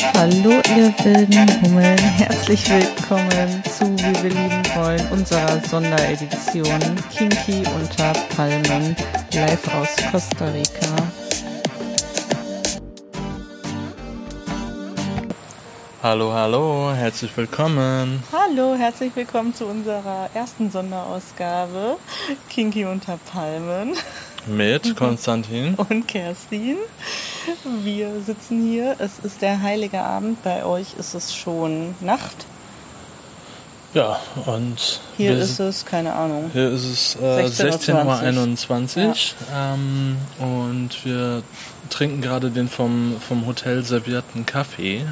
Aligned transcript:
Hallo 0.00 0.60
ihr 0.76 0.94
wilden 1.04 1.62
Hummeln, 1.62 1.98
herzlich 1.98 2.68
willkommen 2.70 3.62
zu 3.64 3.84
Wie 3.96 4.22
wir 4.22 4.30
lieben 4.30 4.62
wollen, 4.76 5.04
unserer 5.10 5.60
Sonderedition 5.68 6.78
Kinky 7.10 7.64
unter 7.74 8.12
Palmen, 8.36 8.94
live 9.32 9.74
aus 9.74 9.88
Costa 10.12 10.44
Rica. 10.46 10.94
Hallo, 16.02 16.32
hallo, 16.32 16.92
herzlich 16.94 17.36
willkommen. 17.36 18.22
Hallo, 18.32 18.76
herzlich 18.76 19.10
willkommen 19.16 19.52
zu 19.52 19.66
unserer 19.66 20.30
ersten 20.32 20.70
Sonderausgabe 20.70 21.96
Kinky 22.48 22.84
unter 22.84 23.18
Palmen 23.32 23.94
Mit 24.46 24.94
Konstantin. 24.96 25.74
und 25.74 26.06
Kerstin. 26.06 26.76
Wir 27.82 28.20
sitzen 28.20 28.62
hier, 28.68 28.96
es 28.98 29.18
ist 29.22 29.42
der 29.42 29.60
heilige 29.62 30.00
Abend, 30.02 30.42
bei 30.42 30.64
euch 30.64 30.94
ist 30.98 31.14
es 31.14 31.34
schon 31.34 31.94
Nacht. 32.00 32.46
Ja, 33.94 34.20
und 34.44 35.00
Hier 35.16 35.38
ist 35.38 35.58
es, 35.60 35.86
keine 35.86 36.12
Ahnung. 36.12 36.50
hier 36.52 36.70
ist 36.70 36.84
es 36.84 37.16
äh, 37.16 37.44
16:20 37.46 38.68
16.21 38.68 39.06
Uhr 39.06 39.14
ähm, 39.54 40.16
und 40.38 41.04
wir 41.06 41.42
trinken 41.88 42.20
gerade 42.20 42.50
den 42.50 42.68
vom, 42.68 43.16
vom 43.26 43.46
Hotel 43.46 43.82
servierten 43.84 44.44
Kaffee. 44.44 45.06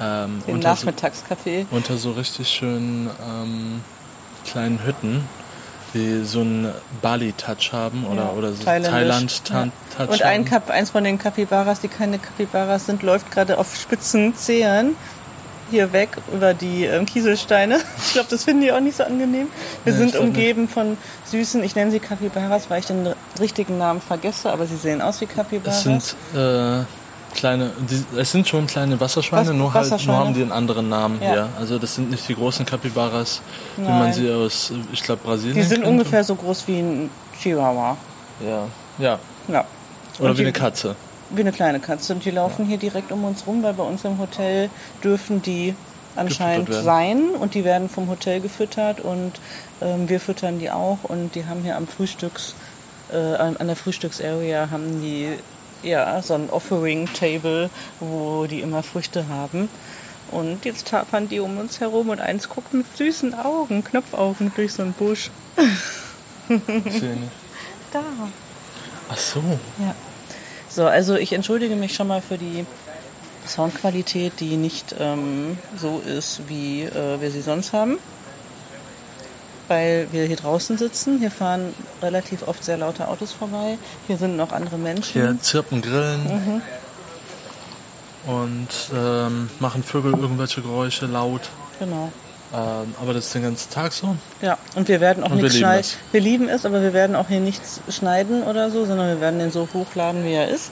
Ähm, 0.00 0.40
Den 0.46 0.54
unter, 0.54 0.76
so, 0.76 0.86
Nachmittagskaffee. 0.86 1.66
unter 1.72 1.96
so 1.96 2.12
richtig 2.12 2.48
schönen 2.48 3.10
ähm, 3.28 3.80
kleinen 4.44 4.84
Hütten, 4.84 5.24
die 5.96 6.24
so 6.24 6.40
einen 6.40 6.72
Bali-Touch 7.02 7.72
haben 7.72 8.06
oder, 8.06 8.22
Ja, 8.22 8.30
oder 8.30 8.52
so. 8.52 8.62
Thailand-Touch 8.64 10.08
Und 10.08 10.22
ein 10.22 10.40
haben. 10.40 10.44
Kap, 10.44 10.70
eins 10.70 10.90
von 10.90 11.02
den 11.04 11.18
Capybaras, 11.18 11.80
die 11.80 11.88
keine 11.88 12.18
Capybaras 12.18 12.86
sind, 12.86 13.02
läuft 13.02 13.30
gerade 13.30 13.58
auf 13.58 13.74
spitzen 13.76 14.34
Zehen 14.36 14.94
hier 15.70 15.92
weg 15.92 16.10
über 16.32 16.54
die 16.54 16.84
ähm, 16.84 17.06
Kieselsteine. 17.06 17.80
Ich 18.06 18.12
glaube, 18.12 18.28
das 18.30 18.44
finden 18.44 18.62
die 18.62 18.72
auch 18.72 18.80
nicht 18.80 18.96
so 18.96 19.02
angenehm. 19.04 19.48
Wir 19.84 19.92
Nee, 19.92 19.98
sind 19.98 20.16
umgeben 20.16 20.68
von 20.68 20.96
süßen, 21.30 21.62
ich 21.64 21.74
nenne 21.74 21.90
sie 21.90 21.98
Capybaras, 21.98 22.70
weil 22.70 22.80
ich 22.80 22.86
den 22.86 23.12
richtigen 23.40 23.76
Namen 23.76 24.00
vergesse, 24.00 24.50
aber 24.52 24.66
sie 24.66 24.76
sehen 24.76 25.02
aus 25.02 25.20
wie 25.20 25.26
Capybaras. 25.26 25.78
Es 25.78 25.82
sind 25.82 26.16
äh, 26.40 26.84
kleine, 27.36 27.70
die, 27.88 28.04
es 28.18 28.32
sind 28.32 28.48
schon 28.48 28.66
kleine 28.66 28.98
Wasserschweine, 29.00 29.50
Was- 29.50 29.56
nur 29.56 29.72
halt 29.74 29.84
Wasserschweine? 29.86 30.18
nur 30.18 30.26
haben 30.26 30.34
die 30.34 30.42
einen 30.42 30.52
anderen 30.52 30.88
Namen 30.88 31.20
Ja. 31.22 31.30
hier. 31.30 31.48
Also 31.58 31.78
das 31.78 31.94
sind 31.94 32.10
nicht 32.10 32.28
die 32.28 32.34
großen 32.34 32.66
Capybaras, 32.66 33.40
wie 33.76 33.82
Nein. 33.82 33.98
man 33.98 34.12
sie 34.12 34.30
aus, 34.30 34.72
ich 34.92 35.02
glaube 35.02 35.22
Brasilien. 35.24 35.54
die 35.56 35.62
sind 35.62 35.82
kennt. 35.82 35.92
ungefähr 35.92 36.24
so 36.24 36.34
groß 36.34 36.66
wie 36.66 36.78
ein 36.80 37.10
Chihuahua. 37.40 37.96
Ja, 38.44 38.64
ja. 38.98 39.18
Ja. 39.48 39.64
Oder 40.18 40.30
Und 40.30 40.32
wie 40.32 40.36
die- 40.38 40.42
eine 40.46 40.52
Katze. 40.52 40.96
Wie 41.30 41.40
eine 41.40 41.52
kleine 41.52 41.80
Katze. 41.80 42.12
Und 42.14 42.24
die 42.24 42.30
laufen 42.30 42.66
hier 42.66 42.78
direkt 42.78 43.12
um 43.12 43.24
uns 43.24 43.46
rum, 43.46 43.62
weil 43.62 43.74
bei 43.74 43.82
uns 43.84 44.04
im 44.04 44.18
Hotel 44.18 44.70
dürfen 45.04 45.42
die 45.42 45.74
anscheinend 46.14 46.72
sein 46.72 47.30
und 47.38 47.54
die 47.54 47.64
werden 47.64 47.88
vom 47.90 48.08
Hotel 48.08 48.40
gefüttert 48.40 49.00
und 49.00 49.32
ähm, 49.82 50.08
wir 50.08 50.18
füttern 50.20 50.58
die 50.58 50.70
auch 50.70 50.98
und 51.02 51.34
die 51.34 51.44
haben 51.46 51.62
hier 51.62 51.76
am 51.76 51.86
Frühstücks, 51.86 52.54
äh, 53.12 53.16
an 53.34 53.66
der 53.66 53.76
Frühstücksarea 53.76 54.68
haben 54.70 55.02
die 55.02 55.28
ja 55.86 56.20
so 56.22 56.34
ein 56.34 56.50
Offering 56.50 57.08
Table, 57.12 57.70
wo 58.00 58.46
die 58.46 58.60
immer 58.60 58.82
Früchte 58.82 59.28
haben. 59.28 59.68
Und 60.30 60.64
jetzt 60.64 60.88
tapern 60.88 61.28
die 61.28 61.40
um 61.40 61.56
uns 61.58 61.80
herum 61.80 62.08
und 62.08 62.20
eins 62.20 62.48
guckt 62.48 62.74
mit 62.74 62.86
süßen 62.96 63.34
Augen, 63.34 63.84
Knopfaugen 63.84 64.52
durch 64.56 64.72
so 64.72 64.82
einen 64.82 64.92
Busch. 64.92 65.30
Nicht. 66.48 66.62
Da. 67.92 68.02
Ach 69.08 69.16
so. 69.16 69.40
Ja. 69.78 69.94
So, 70.68 70.86
also 70.86 71.14
ich 71.14 71.32
entschuldige 71.32 71.76
mich 71.76 71.94
schon 71.94 72.08
mal 72.08 72.20
für 72.20 72.36
die 72.36 72.66
Soundqualität, 73.46 74.32
die 74.40 74.56
nicht 74.56 74.94
ähm, 74.98 75.56
so 75.76 76.02
ist, 76.04 76.42
wie 76.48 76.82
äh, 76.82 77.20
wir 77.20 77.30
sie 77.30 77.42
sonst 77.42 77.72
haben. 77.72 77.98
Weil 79.68 80.06
wir 80.12 80.24
hier 80.26 80.36
draußen 80.36 80.78
sitzen. 80.78 81.18
Hier 81.18 81.30
fahren 81.30 81.74
relativ 82.00 82.46
oft 82.46 82.62
sehr 82.64 82.76
laute 82.76 83.08
Autos 83.08 83.32
vorbei. 83.32 83.78
Hier 84.06 84.16
sind 84.16 84.36
noch 84.36 84.52
andere 84.52 84.78
Menschen. 84.78 85.12
Hier 85.12 85.36
zirpen 85.40 85.82
Grillen 85.82 86.22
Mhm. 86.24 86.62
und 88.32 88.68
ähm, 88.94 89.50
machen 89.60 89.82
Vögel 89.82 90.12
irgendwelche 90.12 90.62
Geräusche 90.62 91.06
laut. 91.06 91.42
Genau. 91.78 92.10
Ähm, 92.54 92.94
aber 93.02 93.12
das 93.12 93.26
ist 93.26 93.34
den 93.34 93.42
ganzen 93.42 93.70
Tag 93.72 93.92
so. 93.92 94.16
Ja, 94.40 94.56
und 94.76 94.86
wir 94.88 95.00
werden 95.00 95.24
auch 95.24 95.30
Und 95.30 95.38
nichts 95.42 95.56
schneiden. 95.58 95.88
Wir 96.12 96.20
lieben 96.20 96.48
es, 96.48 96.64
aber 96.64 96.80
wir 96.80 96.92
werden 96.92 97.16
auch 97.16 97.28
hier 97.28 97.40
nichts 97.40 97.80
schneiden 97.88 98.44
oder 98.44 98.70
so, 98.70 98.84
sondern 98.84 99.08
wir 99.08 99.20
werden 99.20 99.38
den 99.40 99.50
so 99.50 99.68
hochladen, 99.74 100.24
wie 100.24 100.32
er 100.32 100.48
ist. 100.48 100.70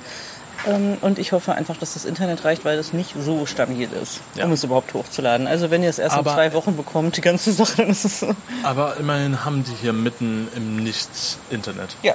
Ähm, 0.66 0.96
Und 1.02 1.18
ich 1.18 1.32
hoffe 1.32 1.52
einfach, 1.54 1.76
dass 1.76 1.94
das 1.94 2.04
Internet 2.04 2.44
reicht, 2.44 2.64
weil 2.64 2.78
es 2.78 2.92
nicht 2.92 3.14
so 3.20 3.44
stabil 3.46 3.88
ist, 4.02 4.20
Ja. 4.34 4.44
um 4.46 4.52
es 4.52 4.64
überhaupt 4.64 4.94
hochzuladen. 4.94 5.46
Also 5.46 5.70
wenn 5.70 5.82
ihr 5.82 5.90
es 5.90 5.98
erst 5.98 6.16
Aber- 6.16 6.30
in 6.30 6.36
zwei 6.36 6.52
Wochen 6.54 6.76
bekommt, 6.76 7.16
die 7.16 7.20
ganze 7.20 7.52
Sache, 7.52 7.76
dann 7.78 7.88
ist 7.88 8.04
es 8.04 8.20
so. 8.20 8.34
Aber 8.62 8.96
immerhin 8.96 9.44
haben 9.44 9.62
die 9.64 9.74
hier 9.74 9.92
mitten 9.92 10.48
im 10.56 10.76
Nichts 10.82 11.38
Internet. 11.50 11.96
Ja, 12.02 12.14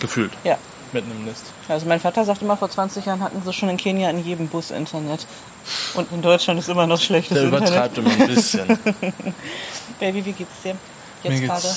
Gefühlt. 0.00 0.32
ja. 0.44 0.56
Mitten 0.92 1.10
im 1.10 1.26
Nest. 1.26 1.42
Also 1.68 1.84
mein 1.84 2.00
Vater 2.00 2.24
sagt 2.24 2.40
immer, 2.40 2.56
vor 2.56 2.70
20 2.70 3.04
Jahren 3.04 3.20
hatten 3.22 3.42
sie 3.44 3.52
schon 3.52 3.68
in 3.68 3.76
Kenia 3.76 4.08
in 4.08 4.24
jedem 4.24 4.48
Bus 4.48 4.70
Internet. 4.70 5.26
Und 5.92 6.10
in 6.12 6.22
Deutschland 6.22 6.58
ist 6.58 6.68
immer 6.70 6.86
noch 6.86 6.98
schlechtes 6.98 7.34
Der 7.36 7.44
Internet. 7.44 7.68
übertreibt 7.68 7.98
immer 7.98 8.10
ein 8.10 8.26
bisschen. 8.26 8.66
Baby, 10.00 10.24
wie 10.24 10.32
geht's 10.32 10.62
dir? 10.64 10.72
Mir 11.24 11.30
Jetzt 11.30 11.40
geht's 11.40 11.52
gerade? 11.62 11.74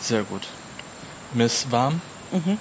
sehr 0.00 0.22
gut. 0.22 0.42
Mir 1.34 1.44
ist 1.46 1.70
warm 1.70 2.00
Mhm. 2.32 2.56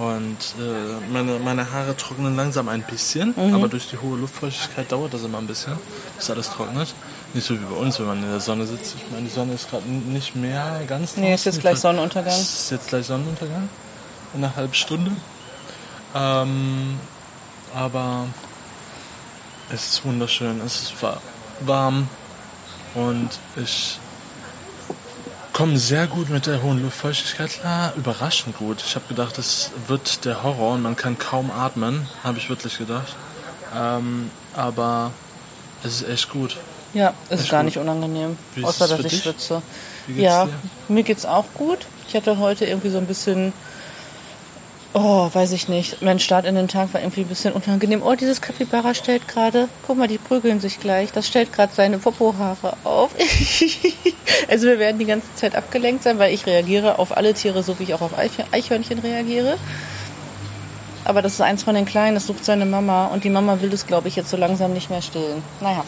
Und 0.00 0.38
äh, 0.58 1.12
meine, 1.12 1.38
meine 1.38 1.70
Haare 1.72 1.94
trocknen 1.96 2.34
langsam 2.34 2.68
ein 2.70 2.82
bisschen, 2.82 3.34
Mhm. 3.36 3.54
aber 3.54 3.68
durch 3.68 3.88
die 3.88 3.98
hohe 3.98 4.16
Luftfeuchtigkeit 4.18 4.90
dauert 4.90 5.12
das 5.12 5.22
immer 5.24 5.38
ein 5.38 5.46
bisschen, 5.46 5.74
bis 6.16 6.30
alles 6.30 6.48
trocknet. 6.50 6.94
Nicht 7.34 7.46
so 7.46 7.54
wie 7.54 7.64
bei 7.64 7.76
uns, 7.76 7.98
wenn 8.00 8.06
man 8.06 8.22
in 8.22 8.30
der 8.30 8.40
Sonne 8.40 8.66
sitzt. 8.66 8.94
Ich 8.96 9.10
meine, 9.12 9.24
die 9.28 9.30
Sonne 9.32 9.52
ist 9.54 9.68
gerade 9.70 9.86
nicht 9.88 10.34
mehr 10.34 10.80
ganz 10.88 11.16
Nee, 11.16 11.34
ist 11.34 11.44
jetzt 11.44 11.60
gleich 11.60 11.78
Sonnenuntergang. 11.78 12.32
Ist 12.40 12.70
jetzt 12.70 12.88
gleich 12.88 13.06
Sonnenuntergang. 13.06 13.68
In 14.34 14.42
einer 14.42 14.56
halben 14.56 14.74
Stunde. 14.74 15.12
Ähm, 16.14 16.98
aber 17.74 18.26
es 19.72 19.86
ist 19.88 20.04
wunderschön. 20.04 20.60
Es 20.64 20.82
ist 20.82 21.02
wa- 21.02 21.20
warm 21.60 22.08
und 22.94 23.28
ich 23.56 23.98
komme 25.60 25.76
sehr 25.78 26.06
gut 26.06 26.30
mit 26.30 26.46
der 26.46 26.62
hohen 26.62 26.82
Luftfeuchtigkeit 26.82 27.50
klar. 27.50 27.92
Überraschend 27.94 28.56
gut. 28.56 28.82
Ich 28.82 28.94
habe 28.94 29.04
gedacht, 29.08 29.36
es 29.36 29.70
wird 29.88 30.24
der 30.24 30.42
Horror 30.42 30.72
und 30.72 30.82
man 30.82 30.96
kann 30.96 31.18
kaum 31.18 31.50
atmen. 31.50 32.08
Habe 32.24 32.38
ich 32.38 32.48
wirklich 32.48 32.78
gedacht. 32.78 33.14
Ähm, 33.76 34.30
aber 34.56 35.10
es 35.84 36.00
ist 36.00 36.08
echt 36.08 36.30
gut. 36.30 36.56
Ja, 36.94 37.12
ist 37.28 37.42
Ist 37.42 37.50
gar 37.50 37.60
gut. 37.60 37.66
nicht 37.66 37.76
unangenehm. 37.76 38.38
Außer 38.62 38.84
es 38.86 38.90
dass 38.90 39.00
ich 39.00 39.06
dich? 39.08 39.22
schwitze. 39.22 39.60
Wie 40.06 40.14
geht's 40.14 40.24
Ja, 40.24 40.46
dir? 40.46 40.52
mir 40.88 41.02
geht's 41.02 41.26
auch 41.26 41.44
gut. 41.52 41.80
Ich 42.08 42.14
hatte 42.16 42.38
heute 42.38 42.64
irgendwie 42.64 42.88
so 42.88 42.96
ein 42.96 43.06
bisschen, 43.06 43.52
oh, 44.94 45.28
weiß 45.32 45.52
ich 45.52 45.68
nicht. 45.68 46.02
Mein 46.02 46.18
Start 46.18 46.46
in 46.46 46.54
den 46.54 46.68
Tag 46.68 46.92
war 46.94 47.00
irgendwie 47.00 47.22
ein 47.22 47.28
bisschen 47.28 47.52
unangenehm. 47.52 48.02
Oh, 48.02 48.14
dieses 48.14 48.40
Kapibara 48.40 48.94
stellt 48.94 49.28
gerade, 49.28 49.68
guck 49.86 49.96
mal, 49.98 50.08
die 50.08 50.18
prügeln 50.18 50.60
sich 50.60 50.80
gleich. 50.80 51.12
Das 51.12 51.26
stellt 51.26 51.52
gerade 51.52 51.72
seine 51.74 51.98
Popohaare 51.98 52.76
auf. 52.84 53.10
also 54.48 54.66
wir 54.66 54.78
werden 54.78 54.98
die 54.98 55.06
ganze 55.06 55.32
Zeit 55.34 55.54
abgelenkt 55.54 56.02
sein, 56.02 56.18
weil 56.18 56.32
ich 56.34 56.46
reagiere 56.46 56.98
auf 56.98 57.16
alle 57.16 57.34
Tiere, 57.34 57.62
so 57.62 57.78
wie 57.78 57.84
ich 57.84 57.94
auch 57.94 58.02
auf 58.02 58.18
Eich- 58.18 58.44
Eichhörnchen 58.52 58.98
reagiere. 58.98 59.56
Aber 61.04 61.22
das 61.22 61.32
ist 61.34 61.40
eins 61.40 61.62
von 61.62 61.74
den 61.74 61.86
Kleinen, 61.86 62.14
das 62.14 62.26
sucht 62.26 62.44
seine 62.44 62.66
Mama 62.66 63.06
und 63.06 63.24
die 63.24 63.30
Mama 63.30 63.60
will 63.60 63.70
das, 63.70 63.86
glaube 63.86 64.08
ich, 64.08 64.16
jetzt 64.16 64.30
so 64.30 64.36
langsam 64.36 64.72
nicht 64.74 64.90
mehr 64.90 65.02
stillen. 65.02 65.42
Naja. 65.60 65.84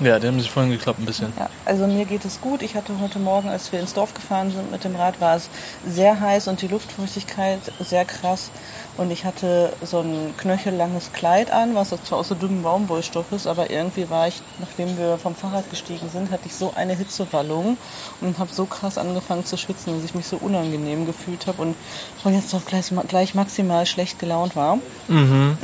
Ja, 0.00 0.18
die 0.18 0.26
haben 0.26 0.38
sich 0.38 0.50
vorhin 0.50 0.70
geklappt 0.70 0.98
ein 0.98 1.06
bisschen. 1.06 1.32
Ja, 1.38 1.48
also 1.64 1.86
mir 1.86 2.04
geht 2.04 2.24
es 2.24 2.40
gut. 2.40 2.62
Ich 2.62 2.74
hatte 2.74 2.92
heute 3.00 3.18
Morgen, 3.18 3.48
als 3.48 3.72
wir 3.72 3.80
ins 3.80 3.94
Dorf 3.94 4.12
gefahren 4.12 4.50
sind 4.50 4.70
mit 4.70 4.84
dem 4.84 4.94
Rad, 4.94 5.20
war 5.20 5.36
es 5.36 5.48
sehr 5.88 6.20
heiß 6.20 6.48
und 6.48 6.60
die 6.60 6.68
Luftfeuchtigkeit 6.68 7.60
sehr 7.80 8.04
krass. 8.04 8.50
Und 8.98 9.10
ich 9.10 9.24
hatte 9.24 9.72
so 9.82 10.00
ein 10.00 10.34
knöchellanges 10.36 11.12
Kleid 11.12 11.50
an, 11.50 11.74
was 11.74 11.94
zwar 12.04 12.18
aus 12.18 12.28
so 12.28 12.34
dünnem 12.34 12.62
Baumwollstoff 12.62 13.32
ist, 13.32 13.46
aber 13.46 13.70
irgendwie 13.70 14.08
war 14.10 14.28
ich, 14.28 14.42
nachdem 14.58 14.98
wir 14.98 15.18
vom 15.18 15.34
Fahrrad 15.34 15.68
gestiegen 15.70 16.08
sind, 16.10 16.30
hatte 16.30 16.46
ich 16.46 16.54
so 16.54 16.72
eine 16.74 16.94
Hitzewallung 16.94 17.78
und 18.20 18.38
habe 18.38 18.52
so 18.52 18.66
krass 18.66 18.98
angefangen 18.98 19.44
zu 19.44 19.56
schwitzen, 19.56 19.94
dass 19.94 20.04
ich 20.04 20.14
mich 20.14 20.26
so 20.26 20.36
unangenehm 20.36 21.06
gefühlt 21.06 21.46
habe 21.46 21.62
und 21.62 21.76
von 22.22 22.34
jetzt 22.34 22.54
auf 22.54 22.66
gleich, 22.66 22.92
gleich 23.08 23.34
maximal 23.34 23.86
schlecht 23.86 24.18
gelaunt 24.18 24.56
war. 24.56 24.78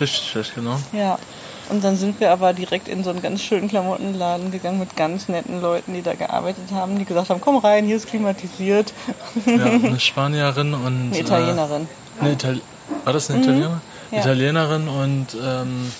Richtig 0.00 0.28
schlecht, 0.28 0.54
genau. 0.54 0.78
Ja. 0.92 1.18
Und 1.68 1.84
dann 1.84 1.96
sind 1.96 2.18
wir 2.20 2.30
aber 2.30 2.52
direkt 2.52 2.88
in 2.88 3.04
so 3.04 3.10
einen 3.10 3.20
ganz 3.20 3.42
schönen 3.42 3.68
Klamottenladen 3.68 4.50
gegangen 4.50 4.78
mit 4.78 4.96
ganz 4.96 5.28
netten 5.28 5.60
Leuten, 5.60 5.92
die 5.94 6.02
da 6.02 6.14
gearbeitet 6.14 6.72
haben, 6.72 6.98
die 6.98 7.04
gesagt 7.04 7.28
haben, 7.30 7.40
komm 7.40 7.58
rein, 7.58 7.84
hier 7.84 7.96
ist 7.96 8.06
klimatisiert. 8.08 8.92
Ja, 9.44 9.64
eine 9.64 10.00
Spanierin 10.00 10.74
und. 10.74 11.10
Eine 11.12 11.18
Italienerin. 11.20 11.82
Äh, 11.82 12.20
eine 12.20 12.32
Itali 12.32 12.60
War 13.04 13.12
das 13.12 13.30
eine 13.30 13.40
Italienerin? 13.42 13.80
Ja. 14.10 14.20
Italienerin 14.20 14.88
und 14.88 15.26
ähm, 15.34 15.92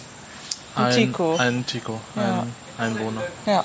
Ein 0.75 0.85
ein 0.85 0.95
Tico. 0.95 1.37
Ein 1.37 1.67
Tico, 1.67 2.01
Ja. 2.17 2.45
ein 2.79 2.93
Einwohner. 2.97 3.23
Ja. 3.47 3.65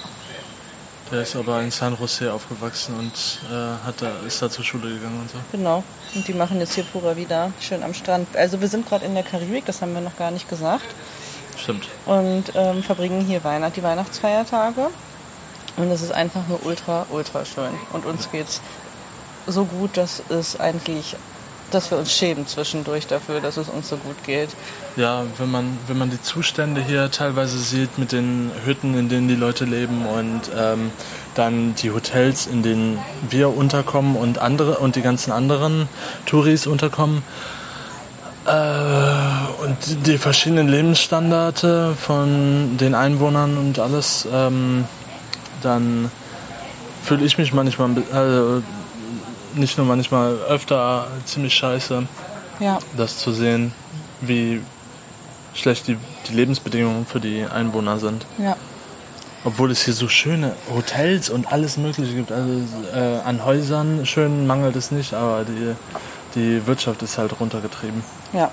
Der 1.11 1.21
ist 1.21 1.35
aber 1.35 1.61
in 1.61 1.69
San 1.69 1.95
Jose 1.99 2.33
aufgewachsen 2.33 2.95
und 2.97 3.11
äh, 3.51 3.85
hat 3.85 4.01
da, 4.01 4.09
ist 4.25 4.41
da 4.41 4.49
zur 4.49 4.65
Schule 4.65 4.89
gegangen 4.95 5.19
und 5.21 5.29
so. 5.29 5.37
Genau. 5.51 5.83
Und 6.15 6.27
die 6.27 6.33
machen 6.33 6.59
jetzt 6.59 6.73
hier 6.73 6.83
Pura 6.85 7.15
wieder 7.15 7.51
schön 7.61 7.83
am 7.83 7.93
Strand. 7.93 8.35
Also 8.35 8.59
wir 8.59 8.67
sind 8.67 8.87
gerade 8.87 9.05
in 9.05 9.13
der 9.13 9.23
Karibik, 9.23 9.65
das 9.65 9.81
haben 9.81 9.93
wir 9.93 10.01
noch 10.01 10.17
gar 10.17 10.31
nicht 10.31 10.49
gesagt. 10.49 10.85
Stimmt. 11.63 11.87
und 12.05 12.45
ähm, 12.55 12.83
verbringen 12.83 13.21
hier 13.21 13.43
Weihnacht, 13.43 13.75
die 13.75 13.83
Weihnachtsfeiertage. 13.83 14.89
Und 15.75 15.89
es 15.89 16.01
ist 16.01 16.11
einfach 16.11 16.47
nur 16.47 16.63
ultra, 16.65 17.05
ultra 17.09 17.45
schön. 17.45 17.71
Und 17.93 18.05
uns 18.05 18.29
geht's 18.31 18.61
so 19.47 19.65
gut, 19.65 19.97
dass 19.97 20.21
es 20.29 20.59
eigentlich, 20.59 21.15
dass 21.71 21.89
wir 21.89 21.97
uns 21.97 22.13
schämen 22.13 22.45
zwischendurch 22.45 23.07
dafür, 23.07 23.41
dass 23.41 23.57
es 23.57 23.69
uns 23.69 23.89
so 23.89 23.97
gut 23.97 24.23
geht. 24.23 24.49
Ja, 24.95 25.23
wenn 25.37 25.49
man, 25.49 25.79
wenn 25.87 25.97
man 25.97 26.11
die 26.11 26.21
Zustände 26.21 26.81
hier 26.81 27.09
teilweise 27.09 27.57
sieht 27.57 27.97
mit 27.97 28.11
den 28.11 28.51
Hütten, 28.65 28.95
in 28.95 29.09
denen 29.09 29.27
die 29.27 29.35
Leute 29.35 29.65
leben 29.65 30.05
und 30.05 30.41
ähm, 30.55 30.91
dann 31.33 31.73
die 31.75 31.89
Hotels, 31.89 32.45
in 32.45 32.61
denen 32.61 32.99
wir 33.27 33.55
unterkommen 33.55 34.15
und 34.15 34.37
andere 34.37 34.77
und 34.77 34.95
die 34.95 35.01
ganzen 35.01 35.31
anderen 35.31 35.89
Touris 36.27 36.67
unterkommen. 36.67 37.23
Äh, 38.45 38.51
und 39.63 40.07
die, 40.07 40.17
verschiedenen 40.17 40.67
Lebensstandarte 40.67 41.95
von 41.99 42.77
den 42.77 42.95
Einwohnern 42.95 43.57
und 43.57 43.79
alles, 43.79 44.27
ähm, 44.31 44.85
dann 45.61 46.11
fühle 47.03 47.25
ich 47.25 47.37
mich 47.37 47.53
manchmal, 47.53 47.91
also 48.11 48.61
nicht 49.55 49.77
nur 49.77 49.87
manchmal, 49.87 50.35
öfter 50.49 51.07
ziemlich 51.25 51.53
scheiße 51.53 52.03
Ja, 52.59 52.79
das 52.97 53.17
zu 53.17 53.31
sehen, 53.31 53.73
wie 54.21 54.61
schlecht 55.53 55.87
die, 55.87 55.97
die 56.27 56.33
Lebensbedingungen 56.33 57.05
für 57.05 57.19
die 57.19 57.45
Einwohner 57.45 57.99
sind. 57.99 58.25
ja. 58.37 58.55
Obwohl 59.45 59.71
es 59.71 59.83
hier 59.83 59.93
so 59.93 60.07
schöne 60.07 60.55
Hotels 60.73 61.29
und 61.29 61.51
alles 61.51 61.75
Mögliche 61.75 62.13
gibt. 62.13 62.31
Also 62.31 62.61
äh, 62.95 63.19
an 63.25 63.43
Häusern 63.43 64.05
schön 64.05 64.47
mangelt 64.47 64.77
es 64.77 64.89
nicht, 64.89 65.13
aber 65.13 65.43
die, 65.43 65.75
die 66.33 66.65
Wirtschaft 66.65 67.03
ist 67.03 67.17
halt 67.17 67.37
runtergetrieben. 67.41 68.05
Ja. 68.31 68.49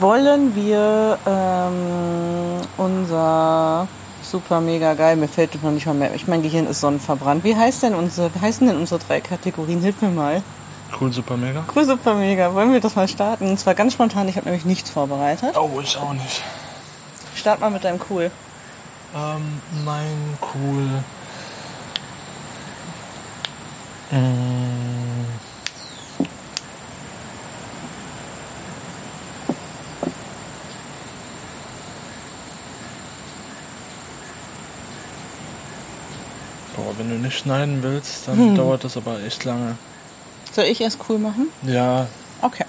Wollen 0.00 0.56
wir 0.56 1.18
ähm, 1.26 2.60
unser 2.76 3.86
super 4.22 4.60
mega 4.60 4.94
geil, 4.94 5.14
mir 5.16 5.28
fällt 5.28 5.62
noch 5.62 5.70
nicht 5.70 5.86
mal 5.86 5.94
mehr, 5.94 6.14
ich 6.14 6.26
mein 6.26 6.42
Gehirn 6.42 6.66
ist 6.66 6.80
sonnenverbrannt. 6.80 7.44
Wie 7.44 7.54
heißt 7.54 7.84
denn 7.84 7.94
unsere, 7.94 8.34
wie 8.34 8.40
heißen 8.40 8.66
denn 8.66 8.76
unsere 8.76 8.98
drei 8.98 9.20
Kategorien? 9.20 9.80
Hilf 9.80 10.02
mir 10.02 10.08
mal. 10.08 10.42
Cool, 11.00 11.12
super 11.12 11.36
mega. 11.36 11.64
Cool, 11.74 11.84
super 11.84 12.14
mega. 12.14 12.54
Wollen 12.54 12.72
wir 12.72 12.80
das 12.80 12.96
mal 12.96 13.06
starten? 13.06 13.48
Und 13.48 13.60
zwar 13.60 13.74
ganz 13.74 13.92
spontan, 13.92 14.28
ich 14.28 14.36
habe 14.36 14.46
nämlich 14.46 14.64
nichts 14.64 14.90
vorbereitet. 14.90 15.56
Oh, 15.56 15.80
ich 15.80 15.96
auch 15.96 16.12
nicht. 16.12 16.42
Start 17.36 17.60
mal 17.60 17.70
mit 17.70 17.84
deinem 17.84 18.00
Cool. 18.10 18.30
Ähm, 19.14 19.60
mein 19.84 20.38
cool. 20.54 20.88
Mm. 24.10 24.63
Nicht 37.24 37.38
schneiden 37.38 37.82
willst, 37.82 38.28
dann 38.28 38.54
dauert 38.54 38.84
das 38.84 38.96
aber 38.96 39.22
echt 39.26 39.44
lange. 39.44 39.76
Soll 40.52 40.64
ich 40.64 40.80
erst 40.80 40.98
cool 41.08 41.18
machen? 41.18 41.48
Ja, 41.62 42.06
Okay. 42.42 42.64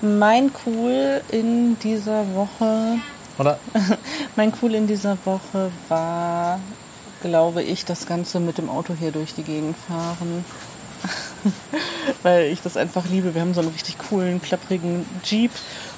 Mein 0.00 0.52
Cool 0.64 1.20
in 1.32 1.76
dieser 1.80 2.34
Woche 2.34 2.98
oder? 3.38 3.58
Mein 4.36 4.52
Cool 4.62 4.74
in 4.74 4.86
dieser 4.86 5.18
Woche 5.24 5.70
war, 5.88 6.60
glaube 7.22 7.62
ich, 7.62 7.84
das 7.84 8.06
Ganze 8.06 8.40
mit 8.40 8.58
dem 8.58 8.68
Auto 8.70 8.94
hier 8.98 9.10
durch 9.10 9.34
die 9.34 9.42
Gegend 9.42 9.76
fahren. 9.88 10.44
Weil 12.22 12.44
ich 12.44 12.62
das 12.62 12.76
einfach 12.76 13.04
liebe. 13.10 13.34
Wir 13.34 13.40
haben 13.40 13.54
so 13.54 13.60
einen 13.60 13.70
richtig 13.70 13.98
coolen, 13.98 14.40
klapprigen 14.40 15.04
Jeep 15.24 15.50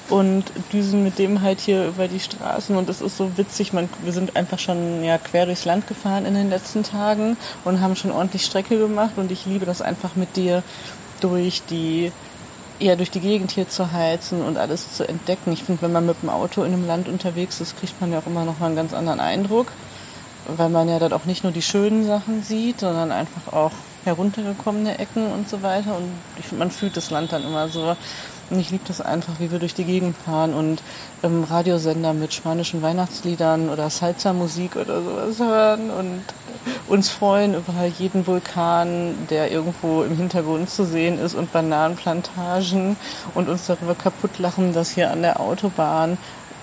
und 0.09 0.45
düsen 0.73 1.03
mit 1.03 1.19
dem 1.19 1.41
halt 1.41 1.59
hier 1.59 1.87
über 1.87 2.07
die 2.07 2.19
Straßen 2.19 2.75
und 2.75 2.89
es 2.89 3.01
ist 3.01 3.17
so 3.17 3.37
witzig. 3.37 3.73
Man, 3.73 3.89
wir 4.03 4.11
sind 4.11 4.35
einfach 4.35 4.59
schon 4.59 5.03
ja, 5.03 5.17
quer 5.17 5.45
durchs 5.45 5.65
Land 5.65 5.87
gefahren 5.87 6.25
in 6.25 6.33
den 6.33 6.49
letzten 6.49 6.83
Tagen 6.83 7.37
und 7.63 7.81
haben 7.81 7.95
schon 7.95 8.11
ordentlich 8.11 8.45
Strecke 8.45 8.77
gemacht 8.77 9.13
und 9.17 9.31
ich 9.31 9.45
liebe 9.45 9.65
das 9.65 9.81
einfach 9.81 10.15
mit 10.15 10.35
dir 10.35 10.63
durch 11.21 11.61
die 11.69 12.11
ja, 12.79 12.95
durch 12.95 13.11
die 13.11 13.19
Gegend 13.19 13.51
hier 13.51 13.67
zu 13.67 13.91
heizen 13.91 14.41
und 14.41 14.57
alles 14.57 14.93
zu 14.93 15.07
entdecken. 15.07 15.51
Ich 15.51 15.63
finde, 15.63 15.81
wenn 15.81 15.91
man 15.91 16.05
mit 16.05 16.21
dem 16.21 16.29
Auto 16.29 16.63
in 16.63 16.73
einem 16.73 16.87
Land 16.87 17.09
unterwegs 17.09 17.59
ist, 17.59 17.77
kriegt 17.77 17.99
man 17.99 18.11
ja 18.11 18.19
auch 18.19 18.25
immer 18.25 18.45
noch 18.45 18.59
mal 18.59 18.67
einen 18.67 18.77
ganz 18.77 18.93
anderen 18.93 19.19
Eindruck, 19.19 19.67
weil 20.47 20.69
man 20.69 20.87
ja 20.87 20.97
dann 20.97 21.11
auch 21.11 21.25
nicht 21.25 21.43
nur 21.43 21.51
die 21.51 21.61
schönen 21.61 22.07
Sachen 22.07 22.41
sieht, 22.41 22.79
sondern 22.79 23.11
einfach 23.11 23.51
auch 23.51 23.73
heruntergekommene 24.05 24.97
Ecken 24.97 25.29
und 25.31 25.49
so 25.49 25.61
weiter. 25.61 25.97
Und 25.97 26.09
ich 26.37 26.45
finde, 26.45 26.59
man 26.59 26.71
fühlt 26.71 26.95
das 26.95 27.09
Land 27.09 27.33
dann 27.33 27.43
immer 27.43 27.67
so. 27.67 27.97
Ich 28.51 28.71
liebe 28.71 28.83
das 28.87 28.99
einfach, 28.99 29.33
wie 29.39 29.51
wir 29.51 29.59
durch 29.59 29.75
die 29.75 29.83
Gegend 29.83 30.15
fahren 30.17 30.53
und 30.53 30.81
ähm, 31.23 31.43
Radiosender 31.43 32.13
mit 32.13 32.33
spanischen 32.33 32.81
Weihnachtsliedern 32.81 33.69
oder 33.69 33.89
Salsa-Musik 33.89 34.75
oder 34.75 35.01
sowas 35.03 35.39
hören 35.39 35.91
und 35.91 36.23
uns 36.87 37.09
freuen 37.09 37.53
über 37.53 37.73
jeden 37.85 38.25
Vulkan, 38.25 39.15
der 39.29 39.51
irgendwo 39.51 40.03
im 40.03 40.17
Hintergrund 40.17 40.69
zu 40.69 40.85
sehen 40.85 41.19
ist 41.19 41.35
und 41.35 41.51
Bananenplantagen 41.51 42.97
und 43.35 43.49
uns 43.49 43.67
darüber 43.67 43.93
kaputt 43.93 44.39
lachen, 44.39 44.73
dass 44.73 44.91
hier 44.91 45.11
an 45.11 45.21
der 45.21 45.39
Autobahn 45.39 46.17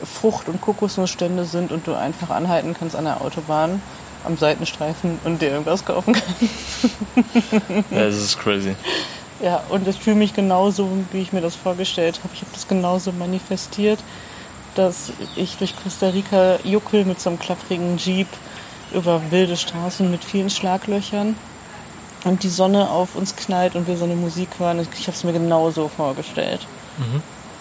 Frucht- 0.05 0.49
und 0.49 0.61
Kokosnussstände 0.61 1.45
sind 1.45 1.73
und 1.73 1.87
du 1.87 1.95
einfach 1.95 2.31
anhalten 2.31 2.75
kannst 2.79 2.97
an 2.97 3.05
der 3.05 3.21
Autobahn 3.21 3.81
am 4.25 4.37
Seitenstreifen 4.37 5.19
und 5.25 5.41
dir 5.41 5.51
irgendwas 5.51 5.85
kaufen 5.85 6.15
kannst. 6.15 7.87
Ja, 7.91 8.05
das 8.05 8.17
ist 8.17 8.39
crazy. 8.39 8.75
Ja, 9.41 9.63
und 9.69 9.87
ich 9.87 9.99
fühle 9.99 10.17
mich 10.17 10.35
genauso, 10.35 10.89
wie 11.13 11.21
ich 11.21 11.33
mir 11.33 11.43
das 11.43 11.55
vorgestellt 11.55 12.21
habe. 12.25 12.35
Ich 12.35 12.41
habe 12.41 12.53
das 12.53 12.67
genauso 12.69 13.13
manifestiert, 13.13 13.99
dass 14.75 15.13
ich 15.37 15.57
durch 15.57 15.75
Costa 15.83 16.09
Rica 16.09 16.59
juckel 16.65 17.05
mit 17.05 17.21
so 17.21 17.31
einem 17.31 17.39
klapprigen 17.39 17.99
Jeep 17.99 18.29
über 18.93 19.21
wilde 19.31 19.57
Straßen 19.57 20.11
mit 20.11 20.25
vielen 20.25 20.51
Schlaglöchern 20.51 21.37
und 22.25 22.43
die 22.43 22.49
Sonne 22.49 22.91
auf 22.91 23.15
uns 23.15 23.37
knallt 23.37 23.75
und 23.75 23.87
wir 23.87 23.97
so 23.97 24.05
eine 24.05 24.17
Musik 24.17 24.49
hören. 24.59 24.81
Ich 24.81 25.07
habe 25.07 25.17
es 25.17 25.25
mir 25.25 25.33
genauso 25.33 25.89
vorgestellt. 25.89 26.67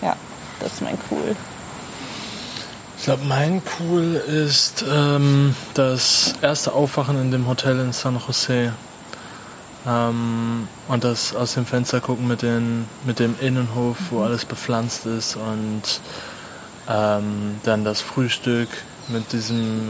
Ja, 0.01 0.15
das 0.59 0.73
ist 0.73 0.81
mein 0.81 0.97
Cool. 1.11 1.35
Ich 2.97 3.03
glaube, 3.03 3.25
mein 3.25 3.61
Cool 3.79 4.15
ist 4.15 4.83
ähm, 4.89 5.55
das 5.73 6.33
erste 6.41 6.73
Aufwachen 6.73 7.19
in 7.21 7.31
dem 7.31 7.47
Hotel 7.47 7.79
in 7.79 7.91
San 7.93 8.19
Jose. 8.25 8.73
Ähm, 9.87 10.67
und 10.87 11.03
das 11.03 11.35
aus 11.35 11.53
dem 11.53 11.65
Fenster 11.65 11.99
gucken 12.01 12.27
mit, 12.27 12.41
den, 12.41 12.87
mit 13.05 13.19
dem 13.19 13.35
Innenhof, 13.39 13.97
wo 14.09 14.21
alles 14.23 14.45
bepflanzt 14.45 15.05
ist. 15.05 15.35
Und 15.35 16.01
ähm, 16.89 17.59
dann 17.63 17.83
das 17.83 18.01
Frühstück 18.01 18.69
mit 19.07 19.31
diesem 19.31 19.89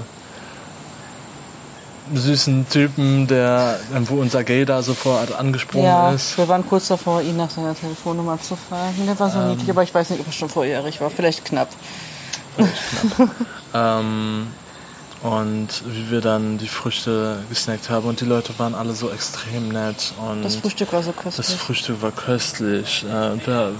süßen 2.13 2.69
Typen, 2.69 3.25
der, 3.27 3.79
wo 4.01 4.15
unser 4.21 4.43
Gay 4.43 4.63
da 4.65 4.83
sofort 4.83 5.33
angesprungen 5.33 5.87
Ja, 5.87 6.11
ist. 6.11 6.37
wir 6.37 6.47
waren 6.47 6.67
kurz 6.67 6.87
davor, 6.87 7.21
ihn 7.21 7.35
nach 7.35 7.49
seiner 7.49 7.73
Telefonnummer 7.73 8.39
zu 8.39 8.55
fragen. 8.55 9.05
Der 9.07 9.17
war 9.19 9.31
so 9.31 9.39
niedlich, 9.39 9.69
aber 9.69 9.81
ich 9.81 9.93
weiß 9.93 10.11
nicht, 10.11 10.19
ob 10.19 10.27
er 10.27 10.31
schon 10.33 10.49
vorjährig 10.49 11.01
war. 11.01 11.09
Vielleicht 11.09 11.45
knapp. 11.45 11.69
Ähm, 13.73 14.47
und 15.23 15.67
wie 15.87 16.11
wir 16.11 16.21
dann 16.21 16.57
die 16.57 16.67
Früchte 16.67 17.37
gesnackt 17.49 17.89
haben. 17.89 18.07
Und 18.07 18.21
die 18.21 18.25
Leute 18.25 18.57
waren 18.59 18.75
alle 18.75 18.93
so 18.93 19.09
extrem 19.09 19.69
nett. 19.69 20.13
Und 20.29 20.43
Das 20.43 20.55
Frühstück 20.57 20.93
war 20.93 21.01
so 21.03 21.11
das 21.13 21.23
köstlich. 21.35 21.57
Frühstück 21.57 22.01
war 22.01 22.11
köstlich. 22.11 23.05
Äh, 23.09 23.45
wir, 23.45 23.71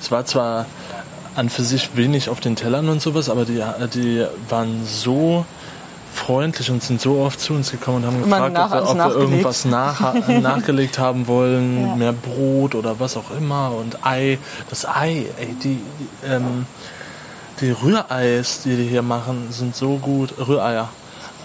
es 0.00 0.10
war 0.10 0.24
zwar 0.24 0.66
an 1.36 1.48
für 1.48 1.62
sich 1.62 1.90
wenig 1.96 2.28
auf 2.28 2.40
den 2.40 2.56
Tellern 2.56 2.88
und 2.88 3.00
sowas, 3.00 3.28
aber 3.28 3.44
die, 3.44 3.62
die 3.94 4.26
waren 4.48 4.84
so 4.84 5.46
freundlich 6.12 6.70
und 6.72 6.82
sind 6.82 7.00
so 7.00 7.20
oft 7.20 7.38
zu 7.40 7.54
uns 7.54 7.70
gekommen 7.70 7.98
und 7.98 8.06
haben 8.06 8.22
gefragt, 8.24 8.58
ob 8.58 8.72
wir, 8.72 8.90
ob 8.90 8.96
wir 9.14 9.20
irgendwas 9.20 9.64
nach, 9.64 10.14
nachgelegt 10.28 10.98
haben 10.98 11.28
wollen, 11.28 11.86
Ja. 11.86 11.94
mehr 11.94 12.12
Brot 12.12 12.74
oder 12.74 12.98
was 12.98 13.16
auch 13.16 13.30
immer 13.30 13.72
und 13.72 14.04
Ei. 14.04 14.38
Das 14.68 14.84
Ei, 14.86 15.26
ey, 15.38 15.54
die, 15.62 15.76
die, 15.76 16.26
ähm, 16.28 16.66
die 17.60 17.70
Rühreis, 17.72 18.62
die 18.62 18.76
die 18.76 18.88
hier 18.88 19.02
machen, 19.02 19.48
sind 19.50 19.74
so 19.76 19.96
gut. 19.96 20.32
Rühreier. 20.38 20.88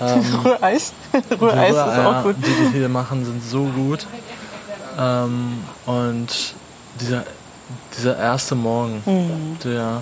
Ähm, 0.01 0.21
Rühreis. 0.43 0.93
Rühreis 1.39 1.71
ist 1.71 2.05
auch 2.05 2.23
gut. 2.23 2.35
die 2.37 2.43
die 2.71 2.77
hier 2.77 2.89
machen, 2.89 3.25
sind 3.25 3.43
so 3.43 3.63
gut. 3.63 4.05
Ähm, 4.97 5.63
und 5.85 6.27
dieser, 6.99 7.23
dieser 7.97 8.17
erste 8.17 8.55
Morgen, 8.55 9.01
Mhm. 9.05 9.57
der 9.63 10.01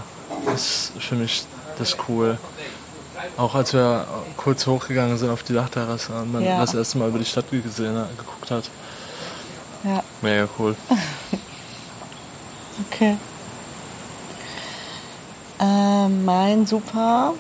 ist 0.54 0.92
für 1.00 1.16
mich 1.16 1.46
das 1.80 1.98
cool. 2.08 2.38
Auch 3.38 3.56
als 3.56 3.74
wir 3.74 4.06
kurz 4.38 4.68
hochgegangen 4.68 5.18
sind 5.18 5.30
auf 5.32 5.42
die 5.44 5.54
Dachterrasse 5.54 6.12
und 6.14 6.32
man 6.32 6.44
Ja. 6.44 6.60
das 6.60 6.74
erste 6.76 6.98
Mal 7.00 7.10
über 7.10 7.18
die 7.20 7.26
Stadt 7.26 7.50
gesehen, 7.50 7.98
hat- 7.98 8.16
geguckt 8.18 8.52
hat. 8.52 8.70
Ja, 9.84 10.04
Mega 10.22 10.48
cool. 10.60 10.76
okay. 12.92 13.18
Äh, 15.64 16.10
mein 16.10 16.66
Super 16.66 17.36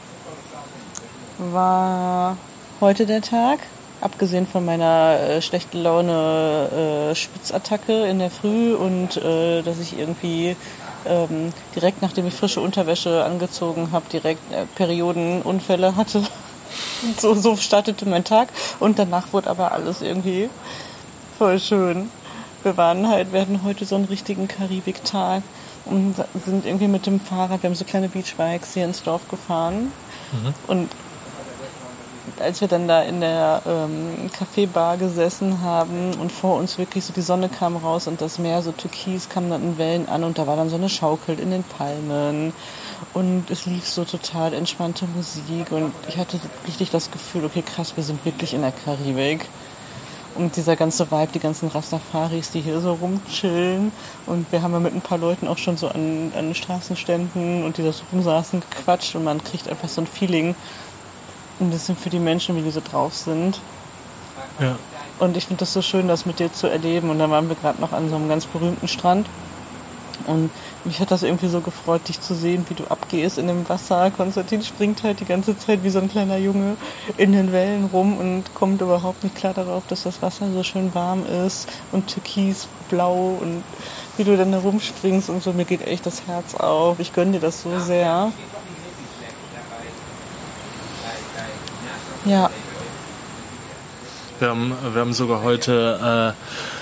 war 1.37 2.37
heute 2.79 3.05
der 3.05 3.21
Tag. 3.21 3.59
Abgesehen 3.99 4.47
von 4.47 4.63
meiner 4.63 5.19
äh, 5.19 5.41
schlechten 5.41 5.83
Laune 5.83 7.09
äh, 7.11 7.15
Spitzattacke 7.15 8.05
in 8.05 8.19
der 8.19 8.31
Früh 8.31 8.75
und 8.75 9.17
äh, 9.17 9.61
dass 9.61 9.79
ich 9.79 9.99
irgendwie 9.99 10.55
ähm, 11.05 11.51
direkt 11.75 12.01
nachdem 12.01 12.25
ich 12.25 12.33
frische 12.33 12.61
Unterwäsche 12.61 13.25
angezogen 13.25 13.89
habe, 13.91 14.05
direkt 14.09 14.53
äh, 14.53 14.67
Periodenunfälle 14.75 15.97
hatte. 15.97 16.23
so, 17.17 17.33
so 17.33 17.57
startete 17.57 18.05
mein 18.07 18.23
Tag 18.23 18.47
und 18.79 18.99
danach 18.99 19.33
wurde 19.33 19.49
aber 19.49 19.73
alles 19.73 20.01
irgendwie 20.01 20.49
voll 21.37 21.59
schön. 21.59 22.09
Wir 22.61 22.77
waren 22.77 23.09
halt, 23.09 23.33
wir 23.33 23.41
hatten 23.41 23.63
heute 23.65 23.83
so 23.83 23.95
einen 23.95 24.05
richtigen 24.05 24.47
Karibiktag 24.47 25.43
und 25.85 26.15
sind 26.45 26.65
irgendwie 26.65 26.87
mit 26.87 27.05
dem 27.05 27.19
Fahrrad, 27.19 27.63
wir 27.63 27.69
haben 27.69 27.75
so 27.75 27.85
kleine 27.85 28.09
Beachbikes 28.09 28.73
hier 28.73 28.85
ins 28.85 29.03
Dorf 29.03 29.27
gefahren. 29.27 29.91
Mhm. 30.31 30.53
Und 30.67 30.89
als 32.39 32.61
wir 32.61 32.67
dann 32.67 32.87
da 32.87 33.01
in 33.01 33.21
der 33.21 33.61
ähm, 33.65 34.29
Kaffeebar 34.31 34.97
gesessen 34.97 35.61
haben 35.61 36.13
und 36.19 36.31
vor 36.31 36.57
uns 36.57 36.77
wirklich 36.77 37.03
so 37.03 37.13
die 37.13 37.21
Sonne 37.21 37.49
kam 37.49 37.75
raus 37.75 38.07
und 38.07 38.21
das 38.21 38.39
Meer 38.39 38.61
so 38.61 38.71
türkis 38.71 39.29
kam 39.29 39.49
dann 39.49 39.63
in 39.63 39.77
Wellen 39.77 40.07
an 40.07 40.23
und 40.23 40.37
da 40.37 40.47
war 40.47 40.55
dann 40.55 40.69
so 40.69 40.75
eine 40.75 40.89
Schaukel 40.89 41.39
in 41.39 41.51
den 41.51 41.63
Palmen 41.63 42.53
und 43.13 43.49
es 43.49 43.65
lief 43.65 43.87
so 43.87 44.05
total 44.05 44.53
entspannte 44.53 45.05
Musik 45.05 45.71
und 45.71 45.93
ich 46.07 46.17
hatte 46.17 46.39
richtig 46.67 46.91
das 46.91 47.11
Gefühl, 47.11 47.45
okay 47.45 47.61
krass, 47.61 47.95
wir 47.95 48.03
sind 48.03 48.23
wirklich 48.25 48.53
in 48.53 48.61
der 48.61 48.71
Karibik. 48.71 49.47
Und 50.35 50.55
dieser 50.55 50.75
ganze 50.75 51.11
Vibe, 51.11 51.31
die 51.33 51.39
ganzen 51.39 51.67
Rastafaris, 51.67 52.51
die 52.51 52.61
hier 52.61 52.79
so 52.79 52.93
rumchillen. 52.93 53.91
Und 54.25 54.51
wir 54.51 54.61
haben 54.61 54.73
ja 54.73 54.79
mit 54.79 54.93
ein 54.93 55.01
paar 55.01 55.17
Leuten 55.17 55.47
auch 55.47 55.57
schon 55.57 55.77
so 55.77 55.87
an, 55.87 56.31
an 56.35 56.55
Straßenständen 56.55 57.63
und 57.63 57.77
die 57.77 57.83
da 57.83 57.91
so 57.91 58.03
rumsaßen 58.11 58.61
gequatscht 58.61 59.15
und 59.15 59.23
man 59.23 59.43
kriegt 59.43 59.67
einfach 59.67 59.89
so 59.89 60.01
ein 60.01 60.07
Feeling, 60.07 60.55
ein 61.59 61.69
bisschen 61.69 61.95
für 61.95 62.09
die 62.09 62.19
Menschen, 62.19 62.55
wie 62.55 62.61
die 62.61 62.71
so 62.71 62.81
drauf 62.81 63.13
sind. 63.13 63.59
Ja. 64.59 64.75
Und 65.19 65.37
ich 65.37 65.45
finde 65.45 65.59
das 65.59 65.73
so 65.73 65.81
schön, 65.81 66.07
das 66.07 66.25
mit 66.25 66.39
dir 66.39 66.51
zu 66.51 66.67
erleben. 66.67 67.09
Und 67.09 67.19
da 67.19 67.29
waren 67.29 67.47
wir 67.47 67.55
gerade 67.55 67.79
noch 67.79 67.93
an 67.93 68.09
so 68.09 68.15
einem 68.15 68.27
ganz 68.27 68.45
berühmten 68.45 68.87
Strand. 68.87 69.27
Und 70.27 70.51
mich 70.85 70.99
hat 70.99 71.11
das 71.11 71.23
irgendwie 71.23 71.47
so 71.47 71.61
gefreut, 71.61 72.07
dich 72.07 72.21
zu 72.21 72.33
sehen, 72.33 72.65
wie 72.69 72.73
du 72.73 72.85
abgehst 72.85 73.37
in 73.37 73.47
dem 73.47 73.67
Wasser. 73.67 74.11
Konstantin 74.11 74.61
springt 74.61 75.03
halt 75.03 75.19
die 75.19 75.25
ganze 75.25 75.57
Zeit 75.57 75.83
wie 75.83 75.89
so 75.89 75.99
ein 75.99 76.09
kleiner 76.09 76.37
Junge 76.37 76.77
in 77.17 77.33
den 77.33 77.51
Wellen 77.51 77.89
rum 77.91 78.17
und 78.17 78.43
kommt 78.53 78.81
überhaupt 78.81 79.23
nicht 79.23 79.35
klar 79.35 79.53
darauf, 79.53 79.83
dass 79.87 80.03
das 80.03 80.21
Wasser 80.21 80.51
so 80.53 80.63
schön 80.63 80.93
warm 80.95 81.25
ist 81.25 81.67
und 81.91 82.07
türkisblau 82.07 83.37
und 83.41 83.63
wie 84.17 84.23
du 84.23 84.37
dann 84.37 84.51
da 84.51 84.59
rumspringst 84.59 85.29
und 85.29 85.43
so. 85.43 85.53
Mir 85.53 85.65
geht 85.65 85.85
echt 85.85 86.05
das 86.05 86.27
Herz 86.27 86.55
auf. 86.55 86.99
Ich 86.99 87.13
gönne 87.13 87.33
dir 87.33 87.39
das 87.39 87.61
so 87.61 87.79
sehr. 87.79 88.31
Ja. 92.25 92.49
Wir 94.39 94.49
haben, 94.49 94.73
wir 94.93 95.01
haben 95.01 95.13
sogar 95.13 95.41
heute 95.41 96.35
äh, 96.35 96.72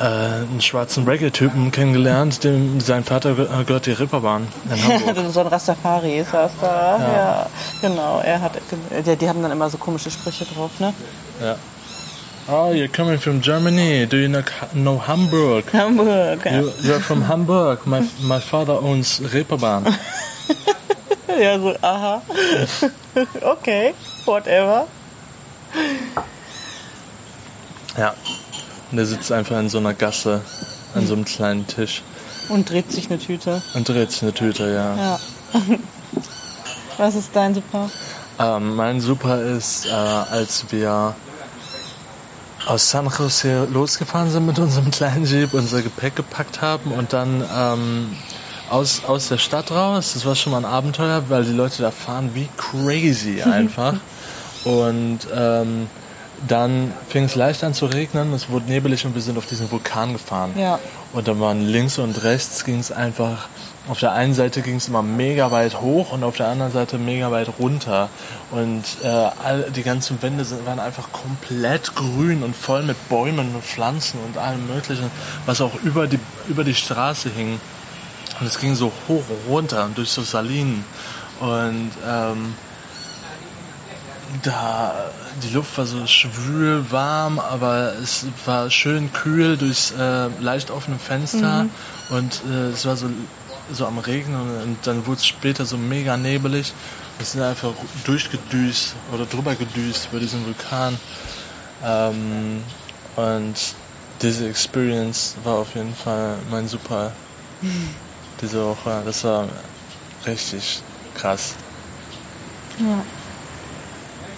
äh, 0.00 0.04
einen 0.04 0.60
schwarzen 0.60 1.06
Reggae-Typen 1.06 1.70
kennengelernt, 1.70 2.44
dem 2.44 2.80
sein 2.80 3.04
Vater 3.04 3.34
gehört 3.34 3.86
die 3.86 3.92
Ripperbahn 3.92 4.46
in 4.64 4.84
Hamburg. 5.06 5.32
so 5.32 5.40
ein 5.40 5.46
Rastafari 5.46 6.18
ist 6.18 6.32
das 6.32 6.52
da. 6.60 6.98
Ja. 6.98 7.12
ja. 7.12 7.46
genau. 7.80 8.20
Er 8.20 8.40
hat, 8.40 8.52
die, 9.06 9.16
die 9.16 9.28
haben 9.28 9.42
dann 9.42 9.52
immer 9.52 9.70
so 9.70 9.78
komische 9.78 10.10
Sprüche 10.10 10.44
drauf, 10.44 10.70
ne? 10.78 10.92
Ja. 11.40 11.56
Oh, 12.46 12.72
you're 12.74 12.88
coming 12.88 13.18
from 13.18 13.40
Germany. 13.40 14.06
Do 14.06 14.18
you 14.18 14.28
know, 14.28 14.42
know 14.74 14.98
Hamburg? 14.98 15.72
Hamburg. 15.72 16.44
You, 16.44 16.70
you're 16.82 17.00
from 17.00 17.22
Hamburg. 17.22 17.86
My, 17.86 18.02
my 18.22 18.38
father 18.38 18.74
owns 18.74 19.22
Reeperbahn. 19.32 19.86
ja, 21.40 21.58
so, 21.58 21.74
aha. 21.80 22.20
okay 23.42 23.94
whatever. 24.26 24.86
Ja. 27.96 28.14
Und 28.94 28.98
der 28.98 29.06
sitzt 29.06 29.32
einfach 29.32 29.58
in 29.58 29.68
so 29.68 29.78
einer 29.78 29.92
Gasse 29.92 30.40
an 30.94 31.04
so 31.04 31.14
einem 31.14 31.24
kleinen 31.24 31.66
Tisch. 31.66 32.04
Und 32.48 32.70
dreht 32.70 32.92
sich 32.92 33.10
eine 33.10 33.18
Tüte. 33.18 33.60
Und 33.74 33.88
dreht 33.88 34.12
sich 34.12 34.22
eine 34.22 34.32
Tüte, 34.32 34.72
ja. 34.72 34.96
Ja. 34.96 35.20
Was 36.96 37.16
ist 37.16 37.30
dein 37.34 37.56
Super? 37.56 37.90
Ähm, 38.38 38.76
mein 38.76 39.00
Super 39.00 39.42
ist, 39.42 39.86
äh, 39.86 39.90
als 39.90 40.66
wir 40.70 41.16
aus 42.66 42.88
San 42.88 43.08
Jose 43.08 43.66
losgefahren 43.72 44.30
sind 44.30 44.46
mit 44.46 44.60
unserem 44.60 44.92
kleinen 44.92 45.24
Jeep, 45.24 45.54
unser 45.54 45.82
Gepäck 45.82 46.14
gepackt 46.14 46.62
haben 46.62 46.92
und 46.92 47.12
dann 47.12 47.42
ähm, 47.52 48.16
aus, 48.70 49.02
aus 49.04 49.26
der 49.26 49.38
Stadt 49.38 49.72
raus. 49.72 50.12
Das 50.14 50.24
war 50.24 50.36
schon 50.36 50.52
mal 50.52 50.58
ein 50.58 50.64
Abenteuer, 50.72 51.24
weil 51.30 51.42
die 51.42 51.52
Leute 51.52 51.82
da 51.82 51.90
fahren 51.90 52.30
wie 52.34 52.48
crazy 52.56 53.42
einfach. 53.44 53.94
Und 54.62 55.26
ähm, 55.34 55.88
dann 56.46 56.92
fing 57.08 57.24
es 57.24 57.34
leicht 57.34 57.64
an 57.64 57.74
zu 57.74 57.86
regnen, 57.86 58.32
es 58.32 58.48
wurde 58.48 58.66
nebelig 58.66 59.06
und 59.06 59.14
wir 59.14 59.22
sind 59.22 59.38
auf 59.38 59.46
diesen 59.46 59.70
Vulkan 59.70 60.12
gefahren. 60.12 60.52
Ja. 60.56 60.78
Und 61.12 61.28
dann 61.28 61.40
waren 61.40 61.60
links 61.62 61.98
und 61.98 62.22
rechts 62.22 62.64
ging 62.64 62.78
es 62.78 62.92
einfach, 62.92 63.48
auf 63.88 64.00
der 64.00 64.12
einen 64.12 64.34
Seite 64.34 64.62
ging 64.62 64.76
es 64.76 64.88
immer 64.88 65.02
mega 65.02 65.50
weit 65.50 65.80
hoch 65.80 66.12
und 66.12 66.24
auf 66.24 66.36
der 66.36 66.48
anderen 66.48 66.72
Seite 66.72 66.98
mega 66.98 67.30
weit 67.30 67.48
runter. 67.58 68.08
Und 68.50 68.82
äh, 69.02 69.06
all, 69.06 69.70
die 69.70 69.82
ganzen 69.82 70.20
Wände 70.22 70.44
sind, 70.44 70.66
waren 70.66 70.80
einfach 70.80 71.12
komplett 71.12 71.94
grün 71.94 72.42
und 72.42 72.56
voll 72.56 72.82
mit 72.82 73.08
Bäumen 73.08 73.54
und 73.54 73.64
Pflanzen 73.64 74.18
und 74.26 74.38
allem 74.38 74.66
möglichen, 74.66 75.10
was 75.46 75.60
auch 75.60 75.74
über 75.82 76.06
die, 76.06 76.18
über 76.48 76.64
die 76.64 76.74
Straße 76.74 77.30
hing. 77.30 77.60
Und 78.40 78.46
es 78.46 78.58
ging 78.58 78.74
so 78.74 78.90
hoch 79.08 79.22
und 79.28 79.52
runter 79.52 79.88
durch 79.94 80.10
so 80.10 80.22
Salinen. 80.22 80.84
Und 81.40 81.90
ähm, 82.06 82.54
da 84.42 84.94
die 85.42 85.54
Luft 85.54 85.76
war 85.78 85.86
so 85.86 86.06
schwül, 86.06 86.84
warm, 86.90 87.38
aber 87.38 87.94
es 88.02 88.26
war 88.44 88.70
schön 88.70 89.12
kühl 89.12 89.56
durchs 89.56 89.92
äh, 89.92 90.28
leicht 90.40 90.70
offene 90.70 90.98
Fenster 90.98 91.64
mhm. 91.64 91.70
und 92.10 92.42
äh, 92.50 92.70
es 92.70 92.86
war 92.86 92.96
so, 92.96 93.08
so 93.72 93.86
am 93.86 93.98
Regnen 93.98 94.40
und 94.62 94.78
dann 94.84 95.06
wurde 95.06 95.18
es 95.18 95.26
später 95.26 95.64
so 95.64 95.76
mega 95.76 96.16
nebelig. 96.16 96.72
Wir 97.18 97.26
sind 97.26 97.42
einfach 97.42 97.72
durchgedüst 98.04 98.94
oder 99.12 99.24
drüber 99.26 99.54
gedüst 99.54 100.08
über 100.10 100.20
diesen 100.20 100.44
Vulkan. 100.44 100.98
Ähm, 101.84 102.62
und 103.16 103.54
diese 104.20 104.48
Experience 104.48 105.36
war 105.44 105.58
auf 105.58 105.74
jeden 105.74 105.94
Fall 105.94 106.36
mein 106.50 106.66
super 106.66 107.12
mhm. 107.60 107.90
diese 108.40 108.64
Woche. 108.64 109.02
Das 109.04 109.22
war 109.24 109.48
richtig 110.26 110.82
krass. 111.14 111.54
Ja. 112.78 113.04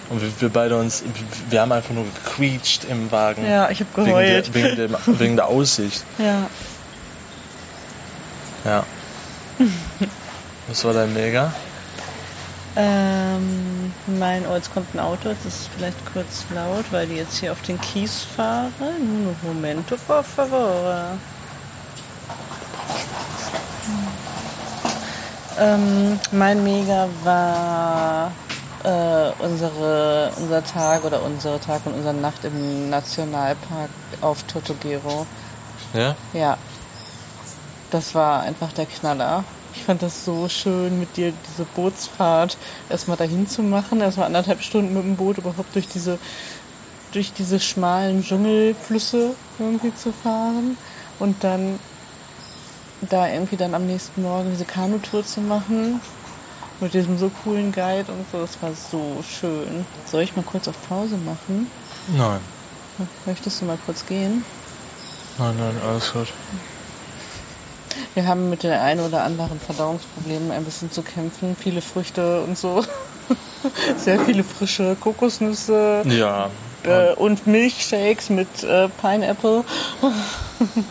Und 0.09 0.23
wir, 0.23 0.31
wir, 0.41 0.49
beide 0.49 0.77
uns, 0.77 1.03
wir 1.51 1.61
haben 1.61 1.73
einfach 1.73 1.93
nur 1.93 2.05
gequietscht 2.05 2.85
im 2.85 3.11
Wagen. 3.11 3.45
Ja, 3.45 3.69
ich 3.71 3.81
habe 3.81 3.91
geheult. 4.05 4.55
Wegen 4.55 4.77
der, 4.77 4.91
wegen, 4.91 4.93
der, 4.93 5.19
wegen 5.21 5.37
der 5.37 5.47
Aussicht. 5.47 6.05
Ja. 6.19 6.49
Ja. 8.65 8.85
Was 10.69 10.85
war 10.85 10.93
dein 10.93 11.13
Mega? 11.13 11.53
Ähm, 12.79 13.93
mein, 14.19 14.45
oh, 14.47 14.55
jetzt 14.55 14.73
kommt 14.75 14.95
ein 14.95 15.01
Auto, 15.01 15.31
das 15.31 15.45
ist 15.47 15.71
vielleicht 15.77 15.97
kurz 16.13 16.45
laut, 16.55 16.85
weil 16.91 17.07
die 17.07 17.15
jetzt 17.15 17.39
hier 17.39 17.53
auf 17.53 17.63
den 17.63 17.81
Kies 17.81 18.27
fahren. 18.37 18.73
Un 18.81 19.35
momento, 19.43 19.97
por 20.07 20.23
favor. 20.23 21.17
Ähm, 25.59 26.21
mein 26.33 26.63
Mega 26.63 27.09
war 27.25 28.31
äh, 28.87 29.33
unsere, 29.41 30.31
unser 30.37 30.63
Tag 30.65 31.05
oder 31.05 31.23
unsere 31.23 31.59
Tag 31.59 31.85
und 31.87 31.95
unsere 31.95 32.15
Nacht 32.15 32.45
im 32.45 32.89
Nationalpark 32.89 33.91
auf 34.21 34.45
Totogero. 34.45 35.27
Ja? 35.93 36.15
Ja. 36.33 36.57
Das 37.91 38.15
war 38.15 38.43
einfach 38.43 38.73
der 38.73 38.87
Knaller. 38.87 39.43
Ich 39.75 39.83
fand 39.83 40.03
das 40.03 40.25
so 40.25 40.49
schön, 40.49 41.01
mit 41.01 41.17
dir 41.17 41.33
diese 41.49 41.65
Bootsfahrt 41.65 42.57
erstmal 42.89 43.17
dahin 43.17 43.49
zu 43.49 43.63
machen. 43.63 44.01
Erstmal 44.01 44.27
anderthalb 44.27 44.63
Stunden 44.63 44.95
mit 44.95 45.03
dem 45.03 45.17
Boot 45.17 45.39
überhaupt 45.39 45.75
durch 45.75 45.89
diese, 45.89 46.19
durch 47.13 47.33
diese 47.33 47.59
schmalen 47.59 48.23
Dschungelflüsse 48.23 49.35
irgendwie 49.59 49.95
zu 49.95 50.13
fahren. 50.13 50.79
Und 51.19 51.43
dann 51.43 51.81
da 53.01 53.29
irgendwie 53.29 53.57
dann 53.57 53.75
am 53.75 53.87
nächsten 53.87 54.23
Morgen 54.23 54.51
diese 54.51 54.65
Kanutour 54.65 55.25
zu 55.25 55.41
machen 55.41 56.01
mit 56.81 56.95
diesem 56.95 57.19
so 57.19 57.31
coolen 57.43 57.73
Guide 57.73 58.11
und 58.13 58.25
so. 58.31 58.41
Das 58.41 58.61
war 58.63 58.73
so 58.75 59.23
schön. 59.23 59.87
Soll 60.07 60.23
ich 60.23 60.37
mal 60.37 60.45
kurz 60.45 60.69
auf 60.69 60.77
Pause 60.89 61.17
machen? 61.17 61.71
Nein. 62.17 62.41
Möchtest 63.27 63.61
du 63.61 63.67
mal 63.67 63.79
kurz 63.85 64.07
gehen? 64.07 64.45
Nein, 65.39 65.55
nein, 65.59 65.77
alles 65.87 66.13
gut. 66.13 66.33
Wir 68.15 68.27
haben 68.27 68.49
mit 68.49 68.63
den 68.63 68.73
ein 68.73 69.01
oder 69.01 69.23
anderen 69.23 69.61
Verdauungsproblemen 69.61 70.51
ein 70.51 70.65
bisschen 70.65 70.91
zu 70.91 71.03
kämpfen. 71.03 71.57
Viele 71.59 71.83
Früchte 71.83 72.43
und 72.43 72.57
so. 72.57 72.85
Sehr 73.97 74.21
viele 74.21 74.45
frische 74.45 74.97
Kokosnüsse. 74.97 76.03
Ja. 76.07 76.51
Äh, 76.85 77.15
und 77.15 77.47
Milchshakes 77.47 78.31
mit 78.31 78.63
äh, 78.65 78.89
Pineapple. 79.01 79.65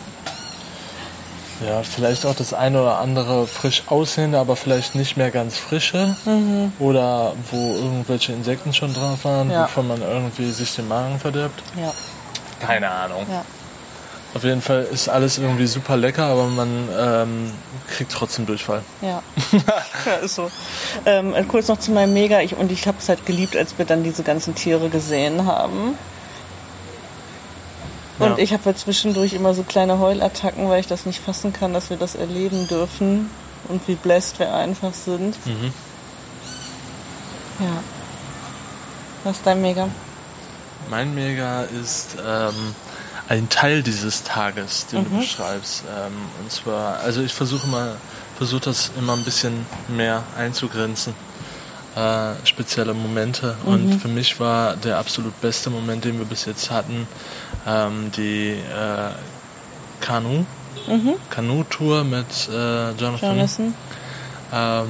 Ja, 1.64 1.82
vielleicht 1.82 2.26
auch 2.26 2.34
das 2.34 2.52
eine 2.52 2.82
oder 2.82 2.98
andere 2.98 3.46
frisch 3.46 3.84
aussehende, 3.86 4.38
aber 4.38 4.56
vielleicht 4.56 4.94
nicht 4.94 5.16
mehr 5.16 5.30
ganz 5.30 5.56
frische. 5.56 6.16
Mhm. 6.24 6.72
Oder 6.78 7.32
wo 7.50 7.74
irgendwelche 7.76 8.32
Insekten 8.32 8.72
schon 8.74 8.92
drauf 8.92 9.24
waren, 9.24 9.50
ja. 9.50 9.64
wovon 9.64 9.88
man 9.88 10.02
irgendwie 10.02 10.50
sich 10.50 10.74
den 10.74 10.88
Magen 10.88 11.18
verdirbt. 11.18 11.62
Ja. 11.80 11.92
Keine 12.60 12.90
Ahnung. 12.90 13.26
Ja. 13.30 13.44
Auf 14.34 14.44
jeden 14.44 14.60
Fall 14.60 14.86
ist 14.92 15.08
alles 15.08 15.38
irgendwie 15.38 15.66
super 15.66 15.96
lecker, 15.96 16.24
aber 16.24 16.44
man 16.44 16.88
ähm, 16.98 17.52
kriegt 17.88 18.12
trotzdem 18.12 18.44
Durchfall. 18.44 18.82
Ja. 19.00 19.22
ja, 20.04 20.12
ist 20.16 20.34
so. 20.34 20.50
Ähm, 21.06 21.34
kurz 21.48 21.68
noch 21.68 21.78
zu 21.78 21.90
meinem 21.90 22.12
Mega. 22.12 22.40
Ich, 22.42 22.54
und 22.54 22.70
ich 22.70 22.86
habe 22.86 22.98
es 23.00 23.08
halt 23.08 23.24
geliebt, 23.24 23.56
als 23.56 23.78
wir 23.78 23.86
dann 23.86 24.04
diese 24.04 24.22
ganzen 24.22 24.54
Tiere 24.54 24.90
gesehen 24.90 25.46
haben. 25.46 25.96
Und 28.18 28.28
Ja. 28.30 28.38
ich 28.38 28.52
habe 28.52 28.64
halt 28.64 28.78
zwischendurch 28.78 29.32
immer 29.34 29.52
so 29.54 29.62
kleine 29.62 29.98
Heulattacken, 29.98 30.68
weil 30.68 30.80
ich 30.80 30.86
das 30.86 31.04
nicht 31.06 31.20
fassen 31.20 31.52
kann, 31.52 31.72
dass 31.74 31.90
wir 31.90 31.96
das 31.96 32.14
erleben 32.14 32.66
dürfen. 32.68 33.30
Und 33.68 33.86
wie 33.88 33.94
blessed 33.96 34.38
wir 34.38 34.54
einfach 34.54 34.94
sind. 34.94 35.34
Mhm. 35.46 35.72
Ja. 37.60 37.82
Was 39.24 39.36
ist 39.38 39.46
dein 39.46 39.60
Mega? 39.60 39.88
Mein 40.88 41.14
Mega 41.14 41.62
ist 41.62 42.16
ähm, 42.24 42.74
ein 43.28 43.48
Teil 43.48 43.82
dieses 43.82 44.22
Tages, 44.22 44.86
den 44.86 45.04
du 45.04 45.18
beschreibst. 45.18 45.82
Ähm, 45.84 46.12
und 46.40 46.52
zwar, 46.52 47.00
also 47.00 47.22
ich 47.22 47.32
versuche 47.34 47.66
mal, 47.66 47.96
versuche 48.38 48.60
das 48.60 48.92
immer 48.96 49.14
ein 49.14 49.24
bisschen 49.24 49.66
mehr 49.88 50.22
einzugrenzen. 50.38 51.12
Äh, 51.96 52.34
spezielle 52.46 52.92
Momente. 52.92 53.56
Und 53.64 53.98
für 54.00 54.08
mich 54.08 54.38
war 54.38 54.76
der 54.76 54.98
absolut 54.98 55.40
beste 55.40 55.70
Moment, 55.70 56.04
den 56.04 56.18
wir 56.18 56.26
bis 56.26 56.44
jetzt 56.44 56.70
hatten, 56.70 57.08
ähm, 57.66 58.12
die 58.14 58.50
äh, 58.50 60.02
Kanu, 60.02 60.44
Kanu-Tour 61.30 62.04
mit 62.04 62.26
äh, 62.50 62.90
Jonathan, 62.90 63.36
Jonathan? 63.36 63.74
ähm, 64.52 64.88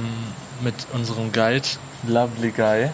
mit 0.61 0.75
unserem 0.93 1.31
Guide, 1.31 1.65
Lovely 2.07 2.51
Guy. 2.51 2.89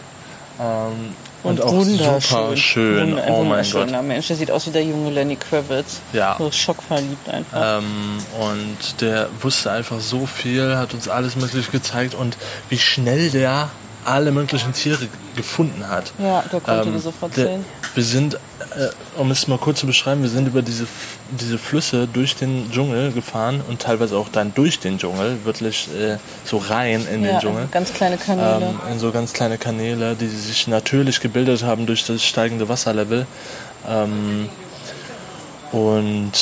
Ähm, 0.60 1.14
und, 1.42 1.60
auch 1.60 1.72
wunderschön. 1.72 2.20
super 2.20 2.56
schön. 2.56 3.18
Oh 3.28 3.42
mein 3.42 3.68
Gott. 3.70 3.90
Mensch. 4.02 4.28
Der 4.28 4.36
sieht 4.36 4.50
aus 4.50 4.66
wie 4.66 4.70
der 4.70 4.82
junge 4.84 5.10
Lenny 5.10 5.36
Kravitz. 5.36 6.00
Ja. 6.12 6.36
So 6.38 6.50
schockverliebt 6.50 7.28
einfach. 7.28 7.80
Ähm, 7.80 8.18
und 8.40 9.00
der 9.00 9.28
wusste 9.42 9.70
einfach 9.70 10.00
so 10.00 10.24
viel, 10.24 10.76
hat 10.76 10.94
uns 10.94 11.08
alles 11.08 11.36
mögliche 11.36 11.70
gezeigt 11.70 12.14
und 12.14 12.38
wie 12.70 12.78
schnell 12.78 13.30
der 13.30 13.70
alle 14.04 14.30
möglichen 14.32 14.72
Tiere 14.72 15.08
gefunden 15.36 15.88
hat. 15.88 16.12
ja, 16.18 16.42
der 16.52 16.60
konnte 16.60 16.88
Ähm, 16.88 16.92
dir 16.94 17.00
sofort 17.00 17.36
der- 17.36 17.46
sehen. 17.46 17.64
Wir 17.94 18.04
sind, 18.04 18.34
äh, 18.34 18.38
um 19.16 19.30
es 19.30 19.46
mal 19.46 19.58
kurz 19.58 19.80
zu 19.80 19.86
beschreiben, 19.86 20.22
wir 20.22 20.28
sind 20.28 20.46
über 20.48 20.62
diese, 20.62 20.86
diese 21.30 21.58
Flüsse 21.58 22.08
durch 22.12 22.34
den 22.34 22.70
Dschungel 22.72 23.12
gefahren 23.12 23.60
und 23.68 23.80
teilweise 23.80 24.16
auch 24.16 24.28
dann 24.28 24.52
durch 24.54 24.78
den 24.80 24.98
Dschungel, 24.98 25.38
wirklich 25.44 25.88
äh, 25.96 26.16
so 26.44 26.58
rein 26.58 27.06
in 27.12 27.22
den 27.22 27.32
Ja, 27.34 27.38
Dschungel. 27.40 27.68
ganz 27.70 27.92
kleine 27.92 28.16
Kanäle. 28.16 28.74
Ähm, 28.86 28.92
in 28.92 28.98
so 28.98 29.10
ganz 29.12 29.32
kleine 29.32 29.58
Kanäle, 29.58 30.16
die 30.16 30.26
sich 30.28 30.66
natürlich 30.66 31.20
gebildet 31.20 31.62
haben 31.62 31.86
durch 31.86 32.04
das 32.04 32.22
steigende 32.24 32.68
Wasserlevel. 32.68 33.26
Ähm, 33.88 34.48
und 35.72 36.32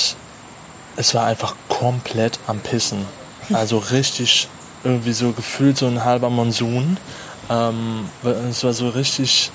es 0.96 1.14
war 1.14 1.26
einfach 1.26 1.54
komplett 1.68 2.38
am 2.46 2.60
Pissen. 2.60 3.04
Also 3.52 3.78
richtig 3.78 4.48
irgendwie 4.84 5.12
so 5.12 5.32
gefühlt 5.32 5.76
so 5.76 5.86
ein 5.86 6.04
halber 6.04 6.30
Monsun. 6.30 6.96
Ähm, 7.50 8.08
es 8.50 8.64
war 8.64 8.72
so 8.72 8.88
richtig 8.88 9.50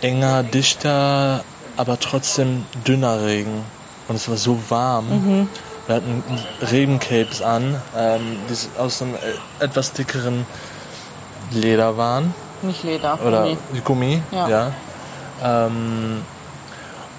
enger, 0.00 0.42
dichter, 0.42 1.44
aber 1.76 1.98
trotzdem 1.98 2.64
dünner 2.86 3.24
Regen. 3.24 3.64
Und 4.08 4.16
es 4.16 4.28
war 4.28 4.36
so 4.36 4.58
warm. 4.68 5.48
Wir 5.86 5.96
hatten 5.96 6.22
Regencapes 6.62 7.42
an, 7.42 7.80
ähm, 7.96 8.38
die 8.48 8.78
aus 8.80 9.02
einem 9.02 9.14
äh, 9.14 9.64
etwas 9.64 9.92
dickeren 9.92 10.46
Leder 11.52 11.96
waren 11.96 12.34
Nicht 12.62 12.82
Leder. 12.82 13.18
oder 13.24 13.42
Gummi. 13.42 13.80
Gummi, 13.84 14.22
Ja. 14.32 14.48
ja. 14.48 14.72
Ähm, 15.42 16.22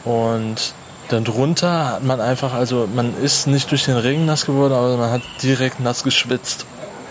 und 0.03 0.73
dann 1.09 1.23
drunter 1.23 1.93
hat 1.93 2.03
man 2.03 2.19
einfach, 2.19 2.53
also 2.53 2.87
man 2.93 3.15
ist 3.21 3.47
nicht 3.47 3.71
durch 3.71 3.85
den 3.85 3.95
Regen 3.97 4.25
nass 4.25 4.45
geworden, 4.45 4.73
aber 4.73 4.97
man 4.97 5.11
hat 5.11 5.21
direkt 5.41 5.79
nass 5.79 6.03
geschwitzt. 6.03 6.65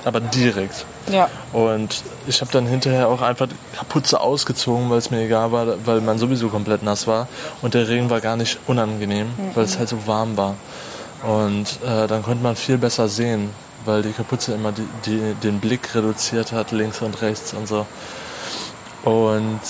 Aber 0.07 0.21
direkt. 0.21 0.87
Ja. 1.11 1.29
Und 1.53 2.05
ich 2.29 2.41
habe 2.41 2.53
dann 2.53 2.65
hinterher 2.65 3.09
auch 3.09 3.23
einfach 3.23 3.49
die 3.49 3.77
Kapuze 3.77 4.21
ausgezogen, 4.21 4.89
weil 4.89 4.99
es 4.99 5.11
mir 5.11 5.25
egal 5.25 5.51
war, 5.51 5.67
weil 5.85 6.01
man 6.01 6.17
sowieso 6.17 6.49
komplett 6.49 6.85
nass 6.85 7.09
war. 7.09 7.27
Und 7.61 7.75
der 7.75 7.89
Regen 7.89 8.09
war 8.09 8.21
gar 8.21 8.37
nicht 8.37 8.61
unangenehm, 8.69 9.27
weil 9.55 9.65
es 9.65 9.79
halt 9.79 9.89
so 9.89 10.07
warm 10.07 10.37
war. 10.37 10.55
Und 11.25 11.81
äh, 11.85 12.07
dann 12.07 12.23
konnte 12.23 12.41
man 12.41 12.55
viel 12.55 12.79
besser 12.79 13.09
sehen, 13.09 13.51
weil 13.85 14.03
die 14.03 14.13
Kapuze 14.13 14.55
immer 14.55 14.71
die, 14.71 14.87
die, 15.07 15.35
den 15.43 15.59
Blick 15.59 15.93
reduziert 15.93 16.53
hat, 16.53 16.71
links 16.71 17.03
und 17.03 17.21
rechts 17.21 17.53
und 17.53 17.67
so. 17.67 17.85
Und 19.03 19.61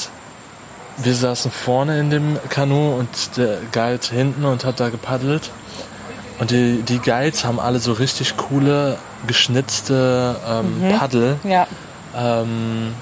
wir 0.98 1.14
saßen 1.14 1.50
vorne 1.50 1.98
in 1.98 2.10
dem 2.10 2.38
Kanu 2.50 2.98
und 2.98 3.38
der 3.38 3.56
Guide 3.72 4.06
hinten 4.10 4.44
und 4.44 4.66
hat 4.66 4.80
da 4.80 4.90
gepaddelt. 4.90 5.50
Und 6.38 6.50
die, 6.50 6.82
die 6.82 6.98
Guides 6.98 7.46
haben 7.46 7.58
alle 7.58 7.78
so 7.78 7.92
richtig 7.94 8.36
coole, 8.36 8.98
geschnitzte 9.26 10.36
ähm, 10.48 10.82
Paddel. 10.98 11.38
Ja. 11.44 11.66
Ähm, 12.16 12.94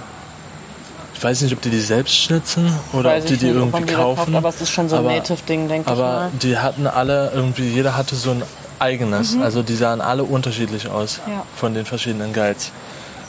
ich 1.14 1.22
weiß 1.22 1.42
nicht, 1.42 1.52
ob 1.54 1.62
die 1.62 1.70
die 1.70 1.80
selbst 1.80 2.14
schnitzen 2.16 2.70
oder 2.92 3.10
Weiß 3.10 3.22
ob 3.24 3.28
die 3.28 3.36
die 3.36 3.46
nicht, 3.46 3.54
irgendwie 3.54 3.92
kaufen. 3.94 4.16
kauft, 4.26 4.34
aber 4.34 4.48
es 4.48 4.60
ist 4.60 4.70
schon 4.70 4.88
so 4.88 4.96
ein 4.96 5.04
Aber- 5.06 5.14
Native-Ding, 5.14 5.68
denke 5.68 5.86
ich 5.86 5.92
Aber 5.92 6.02
mal. 6.02 6.30
die 6.42 6.58
hatten 6.58 6.86
alle 6.86 7.30
irgendwie, 7.32 7.68
jeder 7.68 7.96
hatte 7.96 8.14
so 8.16 8.32
ein 8.32 8.42
eigenes. 8.80 9.36
Also 9.40 9.62
die 9.62 9.76
sahen 9.76 10.00
alle 10.00 10.24
unterschiedlich 10.24 10.88
aus 10.88 11.20
Mhm. 11.26 11.32
Ja. 11.32 11.42
von 11.56 11.72
den 11.74 11.86
verschiedenen 11.86 12.32
Guides. 12.32 12.72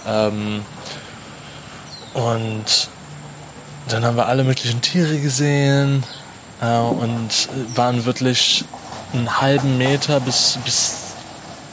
Ähm, 0.08 0.62
und 2.13 2.89
dann 3.89 4.03
haben 4.05 4.17
wir 4.17 4.25
alle 4.27 4.43
möglichen 4.43 4.81
Tiere 4.81 5.17
gesehen 5.19 6.03
äh, 6.62 6.77
und 6.79 7.49
waren 7.75 8.05
wirklich 8.05 8.65
einen 9.13 9.39
halben 9.41 9.77
Meter 9.77 10.19
bis, 10.19 10.58
bis 10.65 10.95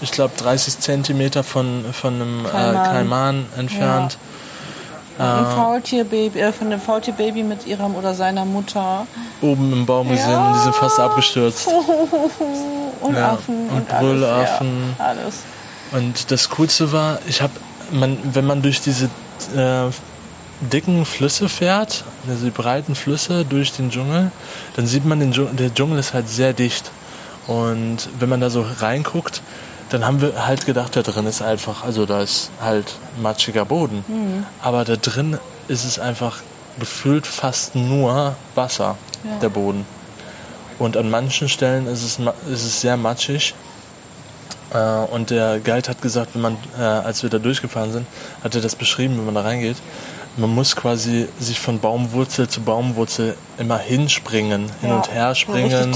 ich 0.02 0.10
glaube 0.10 0.34
30 0.36 0.78
Zentimeter 0.80 1.42
von, 1.44 1.84
von 1.92 2.14
einem 2.14 2.44
Kaiman. 2.44 2.74
Äh, 2.76 2.88
Kaiman 2.88 3.46
entfernt. 3.56 4.18
Ein 5.18 5.44
Faultierbaby, 5.44 6.40
äh, 6.40 6.52
von 6.52 6.70
dem 6.70 6.80
Faultierbaby 6.80 7.42
mit 7.42 7.66
ihrer 7.66 7.88
oder 7.96 8.14
seiner 8.14 8.44
Mutter. 8.44 9.06
Oben 9.42 9.72
im 9.72 9.86
Baum 9.86 10.08
gesehen 10.08 10.30
Ja. 10.30 10.52
die 10.54 10.58
sind 10.60 10.74
fast 10.74 10.98
abgestürzt. 10.98 11.68
Und 13.00 13.14
Ja, 13.16 13.32
Affen 13.32 13.68
und 13.68 13.76
und, 13.76 13.90
alles. 13.92 14.00
Brüllaffen. 14.00 14.94
Ja, 14.98 15.04
alles. 15.06 15.40
Und 15.90 16.30
das 16.30 16.48
Coolste 16.50 16.92
war, 16.92 17.18
ich 17.26 17.42
habe, 17.42 17.52
man, 17.90 18.16
wenn 18.22 18.46
man 18.46 18.62
durch 18.62 18.80
diese 18.80 19.06
äh, 19.56 19.90
dicken 20.60 21.04
Flüsse 21.04 21.48
fährt, 21.48 22.04
also 22.28 22.44
die 22.44 22.50
breiten 22.50 22.94
Flüsse 22.94 23.44
durch 23.44 23.72
den 23.72 23.90
Dschungel, 23.90 24.30
dann 24.76 24.86
sieht 24.86 25.04
man, 25.04 25.18
den 25.18 25.32
Dschungel, 25.32 25.54
der 25.54 25.74
Dschungel 25.74 25.98
ist 25.98 26.14
halt 26.14 26.28
sehr 26.28 26.52
dicht. 26.52 26.90
Und 27.48 28.08
wenn 28.20 28.28
man 28.28 28.40
da 28.40 28.50
so 28.50 28.64
reinguckt, 28.78 29.42
dann 29.92 30.04
haben 30.06 30.20
wir 30.20 30.46
halt 30.46 30.64
gedacht, 30.66 30.96
da 30.96 31.02
drin 31.02 31.26
ist 31.26 31.42
einfach, 31.42 31.84
also 31.84 32.06
da 32.06 32.20
ist 32.22 32.50
halt 32.60 32.94
matschiger 33.20 33.64
Boden. 33.64 34.04
Mhm. 34.08 34.46
Aber 34.62 34.84
da 34.84 34.96
drin 34.96 35.38
ist 35.68 35.84
es 35.84 35.98
einfach 35.98 36.38
gefühlt 36.78 37.26
fast 37.26 37.74
nur 37.74 38.34
Wasser, 38.54 38.96
Ja. 39.24 39.38
der 39.40 39.48
Boden. 39.50 39.84
Und 40.78 40.96
an 40.96 41.10
manchen 41.10 41.48
Stellen 41.48 41.86
ist 41.86 42.02
es, 42.02 42.18
ist 42.50 42.64
es 42.64 42.80
sehr 42.80 42.96
matschig. 42.96 43.54
Äh, 44.72 44.78
und 44.78 45.30
der 45.30 45.60
Guide 45.60 45.90
hat 45.90 46.00
gesagt, 46.00 46.34
wenn 46.34 46.40
man, 46.42 46.56
äh, 46.78 46.82
als 46.82 47.22
wir 47.22 47.30
da 47.30 47.38
durchgefahren 47.38 47.92
sind, 47.92 48.06
hat 48.42 48.54
er 48.54 48.60
das 48.62 48.74
beschrieben, 48.74 49.18
wenn 49.18 49.26
man 49.26 49.34
da 49.34 49.42
reingeht. 49.42 49.76
Man 50.38 50.54
muss 50.54 50.74
quasi 50.76 51.28
sich 51.38 51.60
von 51.60 51.78
Baumwurzel 51.78 52.48
zu 52.48 52.62
Baumwurzel 52.62 53.36
immer 53.58 53.76
hinspringen, 53.76 54.70
hin 54.80 54.88
Ja, 54.88 54.96
und 54.96 55.12
her 55.12 55.28
so 55.28 55.34
springen 55.34 55.92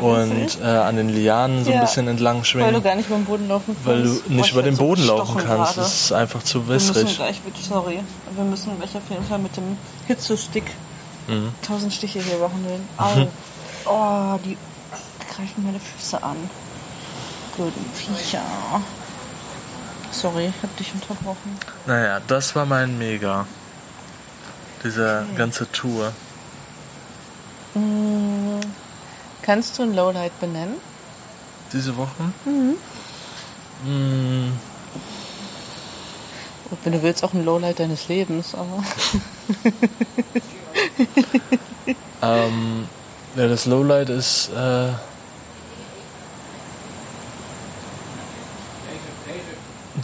und 0.00 0.58
äh, 0.62 0.64
an 0.64 0.96
den 0.96 1.10
Lianen 1.10 1.62
so 1.62 1.70
ein 1.70 1.76
Ja. 1.76 1.80
bisschen 1.82 2.08
entlang 2.08 2.36
Weil 2.36 2.40
du 2.42 2.46
schwingen, 2.46 2.82
gar 2.82 2.94
nicht 2.94 3.06
über 3.08 3.16
den 3.18 3.24
Boden 3.26 3.48
laufen 3.48 3.76
kannst. 3.76 3.86
weil 3.86 4.02
du 4.02 4.08
nicht 4.34 4.46
ich 4.46 4.52
über 4.52 4.62
den 4.62 4.76
so 4.76 4.82
Boden 4.86 5.06
laufen 5.06 5.34
gestochen 5.34 5.46
kannst. 5.58 5.74
gerade. 5.74 5.80
Das 5.88 5.94
ist 6.04 6.12
einfach 6.12 6.42
zu 6.42 6.66
Wir 6.66 6.74
müssen 6.74 6.94
wässrig. 6.94 7.16
gleich 7.16 7.40
sorry. 7.68 8.00
Wir 8.34 8.44
müssen 8.44 8.78
gleich 8.78 8.96
auf 8.96 9.02
jeden 9.10 9.24
Fall 9.26 9.38
mit 9.40 9.54
dem 9.58 9.76
Hitzestick 10.06 10.64
Mhm. 11.28 11.52
tausend 11.60 11.92
Stiche 11.92 12.20
hier 12.20 12.38
behandeln. 12.38 12.88
Au. 12.96 13.26
Oh, 13.84 14.38
die 14.44 14.56
greifen 15.34 15.64
meine 15.66 15.80
Füße 15.80 16.22
an. 16.22 16.36
Guten 17.56 17.84
Viecher. 17.94 18.40
Sorry, 20.12 20.46
ich 20.46 20.62
hab 20.62 20.74
dich 20.78 20.92
unterbrochen. 20.94 21.58
Naja, 21.86 22.20
das 22.26 22.54
war 22.56 22.64
mein 22.64 22.96
Mega. 22.96 23.46
Diese 24.86 25.26
ganze 25.36 25.70
Tour. 25.72 26.12
Kannst 29.42 29.76
du 29.76 29.82
ein 29.82 29.96
Lowlight 29.96 30.38
benennen? 30.38 30.76
Diese 31.72 31.96
Woche? 31.96 32.22
Mm, 32.44 32.76
Wenn 36.84 36.92
du 36.92 37.02
willst, 37.02 37.24
auch 37.24 37.34
ein 37.34 37.44
Lowlight 37.44 37.80
deines 37.80 38.06
Lebens, 38.06 38.54
aber. 38.54 38.84
ähm, 42.22 42.86
ja, 43.34 43.48
das 43.48 43.66
Lowlight 43.66 44.08
ist 44.08 44.50
äh, 44.52 44.90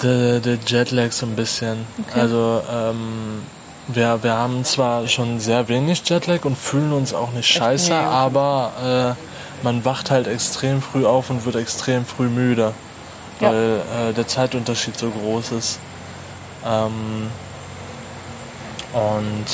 der, 0.03 0.41
der 0.41 0.59
Jetlag 0.67 1.13
so 1.13 1.27
ein 1.27 1.37
bisschen. 1.37 1.87
Okay. 2.09 2.21
Also 2.21 2.63
ähm, 2.69 3.43
wir, 3.89 4.23
wir 4.23 4.33
haben 4.35 4.65
zwar 4.65 5.07
schon 5.09 5.41
sehr 5.41 5.69
wenig 5.69 6.09
Jetlag 6.09 6.45
und 6.45 6.57
fühlen 6.57 6.93
uns 6.93 7.13
auch 7.15 7.33
nicht 7.33 7.49
scheiße, 7.49 7.91
Nee, 7.91 7.97
aber 7.99 9.17
äh, 9.21 9.65
man 9.65 9.85
wacht 9.85 10.11
halt 10.11 10.27
extrem 10.27 10.81
früh 10.83 11.05
auf 11.07 11.31
und 11.31 11.45
wird 11.45 11.57
extrem 11.57 12.05
früh 12.07 12.29
müde, 12.29 12.73
Ja. 13.41 13.49
weil 13.51 13.81
äh, 14.11 14.13
der 14.13 14.27
Zeitunterschied 14.27 14.97
so 14.99 15.11
groß 15.11 15.53
ist. 15.53 15.79
Ähm, 16.65 17.29
und 18.93 19.45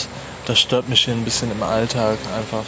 das 0.47 0.59
stört 0.61 0.89
mich 0.89 1.05
hier 1.05 1.15
ein 1.15 1.25
bisschen 1.25 1.51
im 1.53 1.63
Alltag 1.63 2.17
einfach, 2.37 2.65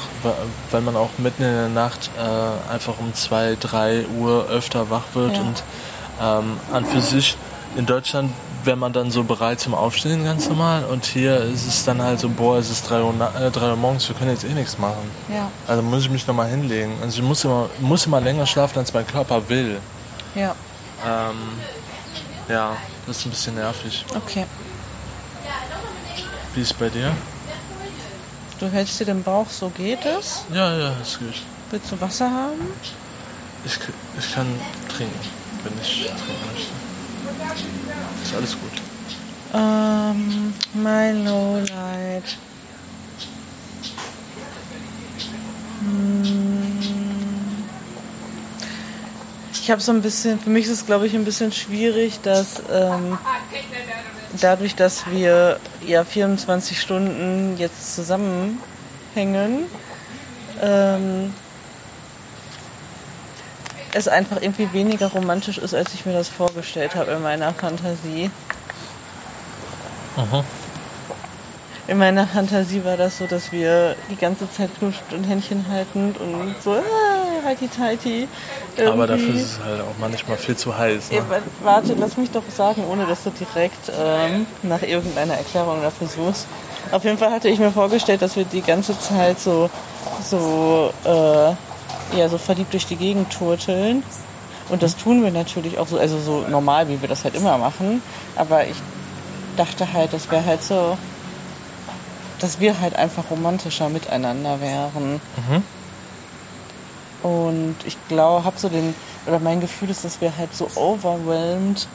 weil 0.70 0.81
man 0.83 0.96
auch 0.96 1.11
mitten 1.18 1.42
in 1.42 1.53
der 1.53 1.68
Nacht 1.68 2.11
äh, 2.18 2.73
einfach 2.73 2.94
um 2.99 3.12
2, 3.14 3.57
3 3.59 4.07
Uhr 4.18 4.46
öfter 4.49 4.90
wach 4.90 5.05
wird 5.14 5.35
Ja. 5.37 5.40
und 5.42 5.62
ähm, 6.23 6.61
an 6.73 6.85
für 6.85 7.01
sich 7.01 7.37
in 7.77 7.87
Deutschland 7.87 8.33
wäre 8.64 8.77
man 8.77 8.92
dann 8.92 9.11
so 9.11 9.25
bereit 9.25 9.61
zum 9.61 9.75
Aufstehen 9.75 10.25
ganz 10.25 10.49
normal 10.49 10.85
und 10.85 11.05
hier 11.05 11.40
ist 11.42 11.66
es 11.66 11.85
dann 11.85 12.01
halt 12.03 12.20
so, 12.20 12.29
boah, 12.29 12.59
es 12.59 12.70
ist 12.70 12.88
3 12.90 13.03
Uhr, 13.03 13.14
äh, 13.40 13.51
3 13.51 13.70
Uhr 13.70 13.77
morgens, 13.77 14.09
wir 14.09 14.16
können 14.16 14.31
jetzt 14.31 14.44
eh 14.44 14.53
nichts 14.55 14.79
machen. 14.79 15.11
Ja, 15.29 15.51
Also 15.66 15.83
muss 15.83 16.03
ich 16.03 16.11
mich 16.11 16.27
nochmal 16.27 16.49
hinlegen. 16.49 16.92
Also 17.03 17.20
ich 17.23 17.27
muss 17.29 17.44
immer, 17.44 17.68
muss 17.81 18.07
immer 18.07 18.20
länger 18.20 18.46
schlafen, 18.46 18.79
als 18.79 18.92
mein 18.92 19.07
Körper 19.07 19.49
will. 19.49 19.79
ja, 20.35 20.55
Ähm, 21.07 21.37
ja, 22.49 22.77
das 23.07 23.18
ist 23.18 23.27
ein 23.27 23.31
bisschen 23.31 23.55
nervig. 23.55 24.05
okay. 24.14 24.44
Wie 26.55 26.61
ist 26.62 26.73
es 26.73 26.75
bei 26.77 26.88
dir? 26.88 27.12
Du 28.59 28.66
hältst 28.68 28.99
dir 29.01 29.05
den 29.07 29.23
Bauch, 29.23 29.46
so 29.49 29.70
geht 29.70 30.05
es. 30.05 30.44
Ja, 30.53 30.77
ja, 30.77 30.92
ist 31.01 31.18
gut. 31.18 31.35
Willst 31.70 31.90
du 31.92 32.01
Wasser 32.01 32.29
haben? 32.31 32.61
Ich, 33.64 33.79
ich 34.18 34.35
kann 34.35 34.46
trinken, 34.94 35.18
wenn 35.62 35.73
ich 35.81 36.03
trinken 36.07 36.46
möchte. 36.53 36.73
Ist 38.30 38.36
alles 38.36 38.52
gut. 38.52 38.70
Ähm, 39.52 40.54
mein 40.72 41.24
Lowlight. 41.24 42.38
Hm. 45.80 46.78
Ich 49.52 49.68
habe 49.68 49.80
so 49.80 49.90
ein 49.90 50.00
bisschen, 50.00 50.38
für 50.38 50.50
mich 50.50 50.66
ist 50.66 50.70
es 50.70 50.86
glaube 50.86 51.08
ich 51.08 51.14
ein 51.14 51.24
bisschen 51.24 51.50
schwierig, 51.50 52.20
dass 52.22 52.62
ähm, 52.72 53.18
dadurch, 54.40 54.76
dass 54.76 55.10
wir 55.10 55.58
ja 55.84 56.04
24 56.04 56.80
Stunden 56.80 57.56
jetzt 57.58 57.96
zusammenhängen, 57.96 59.64
ähm, 60.62 61.34
es 63.92 64.09
einfach 64.09 64.40
irgendwie 64.40 64.72
weniger 64.72 65.09
romantisch 65.09 65.59
ist, 65.59 65.74
als 65.74 65.94
ich 65.94 66.07
mir 66.07 66.12
das 66.12 66.29
vorgestellt 66.29 66.94
habe 66.94 67.12
in 67.12 67.22
meiner 67.22 67.53
Fantasie. 67.53 68.31
Aha. 70.16 70.44
In 71.88 71.98
meiner 71.98 72.26
Fantasie 72.26 72.85
war 72.85 72.96
das 72.96 73.18
so, 73.18 73.26
dass 73.26 73.50
wir 73.50 73.96
die 74.11 74.16
ganze 74.16 74.50
Zeit 74.53 74.70
knutschend 74.79 75.12
und 75.12 75.24
Händchen 75.24 75.64
haltend 75.68 76.18
und 76.20 76.55
so, 76.62 76.72
ah, 76.74 77.44
heiti 77.44 77.66
teiti. 77.68 78.29
Aber 78.79 79.09
dafür 79.09 79.35
ist 79.35 79.42
es 79.42 79.59
halt 79.64 79.81
auch 79.81 79.98
manchmal 79.98 80.37
viel 80.37 80.55
zu 80.57 80.76
heiß. 80.76 81.11
Ja, 81.11 81.22
Ne? 81.22 81.31
wa- 81.31 81.38
Warte, 81.64 81.94
lass 81.94 82.16
mich 82.16 82.31
doch 82.31 82.44
sagen, 82.55 82.85
ohne 82.88 83.07
dass 83.07 83.24
du 83.24 83.31
direkt 83.31 83.90
ähm, 83.98 84.46
nach 84.62 84.83
irgendeiner 84.83 85.35
Erklärung 85.35 85.83
dafür 85.83 86.07
suchst. 86.07 86.46
Auf 86.92 87.03
jeden 87.03 87.18
Fall 87.18 87.33
hatte 87.33 87.48
ich 87.48 87.59
mir 87.59 87.72
vorgestellt, 87.72 88.22
dass 88.22 88.37
wir 88.37 88.44
die 88.44 88.62
ganze 88.62 88.96
Zeit 88.98 89.40
so, 89.40 89.68
so, 90.24 90.92
äh, 91.05 91.55
ja, 92.16 92.29
so 92.29 92.38
verliebt 92.38 92.73
durch 92.73 92.87
die 92.87 92.96
Gegend 92.96 93.33
turteln. 93.33 94.03
Und 94.68 94.83
das 94.83 94.96
tun 94.96 95.23
wir 95.25 95.31
natürlich 95.33 95.79
auch 95.79 95.88
so, 95.88 95.99
also 95.99 96.20
so 96.20 96.44
normal, 96.49 96.88
wie 96.88 97.01
wir 97.01 97.09
das 97.09 97.25
halt 97.25 97.35
immer 97.35 97.59
machen. 97.59 98.03
Aber 98.37 98.66
ich 98.66 98.77
dachte 99.57 99.92
halt, 99.92 100.12
das 100.12 100.31
wäre 100.31 100.44
halt 100.44 100.62
so, 100.62 100.96
dass 102.38 102.61
wir 102.61 102.81
halt 102.81 102.94
einfach 102.96 103.25
romantischer 103.31 103.88
miteinander 103.88 104.61
wären. 104.61 105.20
Und 107.23 107.77
ich 107.85 107.96
glaube, 108.09 108.44
habe 108.44 108.59
so 108.59 108.68
den, 108.68 108.94
oder 109.27 109.40
mein 109.40 109.61
Gefühl 109.61 109.90
ist, 109.90 110.05
dass 110.05 110.20
wir 110.20 110.37
halt 110.38 110.55
so 110.55 110.68
overwhelmed 110.77 111.87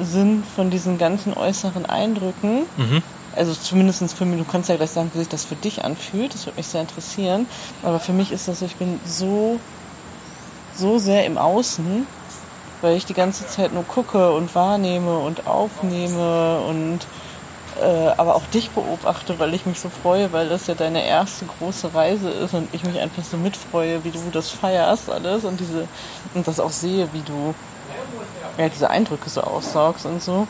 sind 0.00 0.44
von 0.54 0.70
diesen 0.70 0.98
ganzen 0.98 1.32
äußeren 1.34 1.86
Eindrücken. 1.86 2.64
Also 3.38 3.54
zumindest 3.54 4.12
für 4.14 4.24
mich, 4.24 4.38
du 4.38 4.44
kannst 4.44 4.68
ja 4.68 4.76
gleich 4.76 4.90
sagen, 4.90 5.10
wie 5.14 5.18
sich 5.18 5.28
das 5.28 5.44
für 5.44 5.56
dich 5.56 5.84
anfühlt. 5.84 6.34
Das 6.34 6.46
würde 6.46 6.56
mich 6.56 6.66
sehr 6.66 6.80
interessieren. 6.80 7.46
Aber 7.82 8.00
für 8.00 8.12
mich 8.12 8.32
ist 8.32 8.48
das 8.48 8.62
ich 8.62 8.76
bin 8.76 9.00
so, 9.06 9.60
so 10.76 10.98
sehr 10.98 11.24
im 11.24 11.38
Außen, 11.38 12.06
weil 12.80 12.96
ich 12.96 13.06
die 13.06 13.14
ganze 13.14 13.46
Zeit 13.46 13.72
nur 13.72 13.84
gucke 13.84 14.32
und 14.32 14.54
wahrnehme 14.54 15.18
und 15.18 15.46
aufnehme 15.46 16.60
und 16.68 17.00
äh, 17.80 18.08
aber 18.16 18.34
auch 18.34 18.46
dich 18.46 18.70
beobachte, 18.70 19.38
weil 19.38 19.54
ich 19.54 19.66
mich 19.66 19.78
so 19.78 19.88
freue, 19.88 20.32
weil 20.32 20.48
das 20.48 20.66
ja 20.66 20.74
deine 20.74 21.06
erste 21.06 21.46
große 21.46 21.94
Reise 21.94 22.30
ist 22.30 22.54
und 22.54 22.68
ich 22.72 22.82
mich 22.84 22.98
einfach 22.98 23.22
so 23.22 23.36
mitfreue, 23.36 24.02
wie 24.04 24.10
du 24.10 24.18
das 24.32 24.50
feierst 24.50 25.10
alles 25.10 25.44
und 25.44 25.60
diese 25.60 25.86
und 26.34 26.46
das 26.46 26.58
auch 26.58 26.72
sehe, 26.72 27.08
wie 27.12 27.22
du 27.22 27.54
ja, 28.58 28.68
diese 28.68 28.90
Eindrücke 28.90 29.30
so 29.30 29.42
aussaugst 29.42 30.06
und 30.06 30.20
so, 30.20 30.48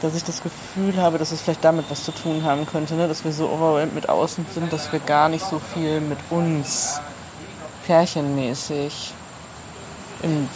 dass 0.00 0.14
ich 0.14 0.24
das 0.24 0.42
Gefühl 0.42 0.96
habe, 0.96 1.18
dass 1.18 1.32
es 1.32 1.42
vielleicht 1.42 1.64
damit 1.64 1.86
was 1.90 2.04
zu 2.04 2.12
tun 2.12 2.44
haben 2.44 2.66
könnte, 2.66 2.94
ne? 2.94 3.08
dass 3.08 3.24
wir 3.24 3.32
so 3.32 3.48
overwhelmed 3.48 3.94
mit 3.94 4.08
außen 4.08 4.46
sind, 4.54 4.72
dass 4.72 4.92
wir 4.92 5.00
gar 5.00 5.28
nicht 5.28 5.44
so 5.44 5.58
viel 5.58 6.00
mit 6.00 6.18
uns 6.30 7.00
pärchenmäßig 7.86 9.12
im 10.22 10.48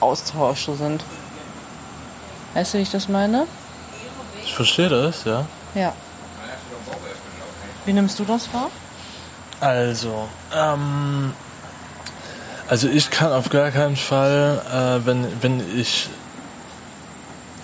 Austausch 0.00 0.66
sind. 0.66 1.02
Weißt 2.54 2.74
du, 2.74 2.78
wie 2.78 2.82
ich 2.82 2.90
das 2.90 3.08
meine? 3.08 3.46
Ich 4.44 4.54
verstehe 4.54 4.88
das, 4.88 5.24
ja. 5.24 5.46
Ja. 5.74 5.92
Wie 7.84 7.92
nimmst 7.92 8.18
du 8.18 8.24
das 8.24 8.52
wahr? 8.52 8.70
Also, 9.60 10.28
ähm, 10.54 11.32
also 12.68 12.88
ich 12.88 13.10
kann 13.10 13.32
auf 13.32 13.48
gar 13.48 13.70
keinen 13.70 13.96
Fall, 13.96 14.62
äh, 14.72 15.06
wenn, 15.06 15.26
wenn 15.42 15.78
ich, 15.78 16.10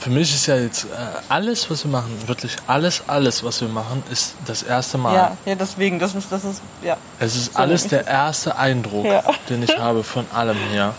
für 0.09 0.15
mich 0.15 0.35
ist 0.35 0.47
ja 0.47 0.57
jetzt 0.57 0.85
äh, 0.85 0.89
alles, 1.29 1.69
was 1.71 1.85
wir 1.85 1.91
machen, 1.91 2.11
wirklich 2.27 2.57
alles, 2.67 3.03
alles, 3.07 3.45
was 3.45 3.61
wir 3.61 3.69
machen, 3.69 4.03
ist 4.11 4.37
das 4.47 4.63
erste 4.63 4.97
Mal. 4.97 5.15
Ja, 5.15 5.37
ja, 5.45 5.55
deswegen, 5.55 5.99
das 5.99 6.15
ist, 6.15 6.33
das 6.33 6.45
ist, 6.45 6.63
ja. 6.83 6.97
Es 7.19 7.37
ist 7.37 7.53
So 7.53 7.59
alles 7.59 7.87
der 7.89 8.07
erste 8.07 8.57
Eindruck, 8.57 9.05
Ja. 9.05 9.23
den 9.51 9.63
ich 9.63 9.77
habe 9.79 10.03
von 10.03 10.25
allem 10.33 10.57
hier. 10.73 10.95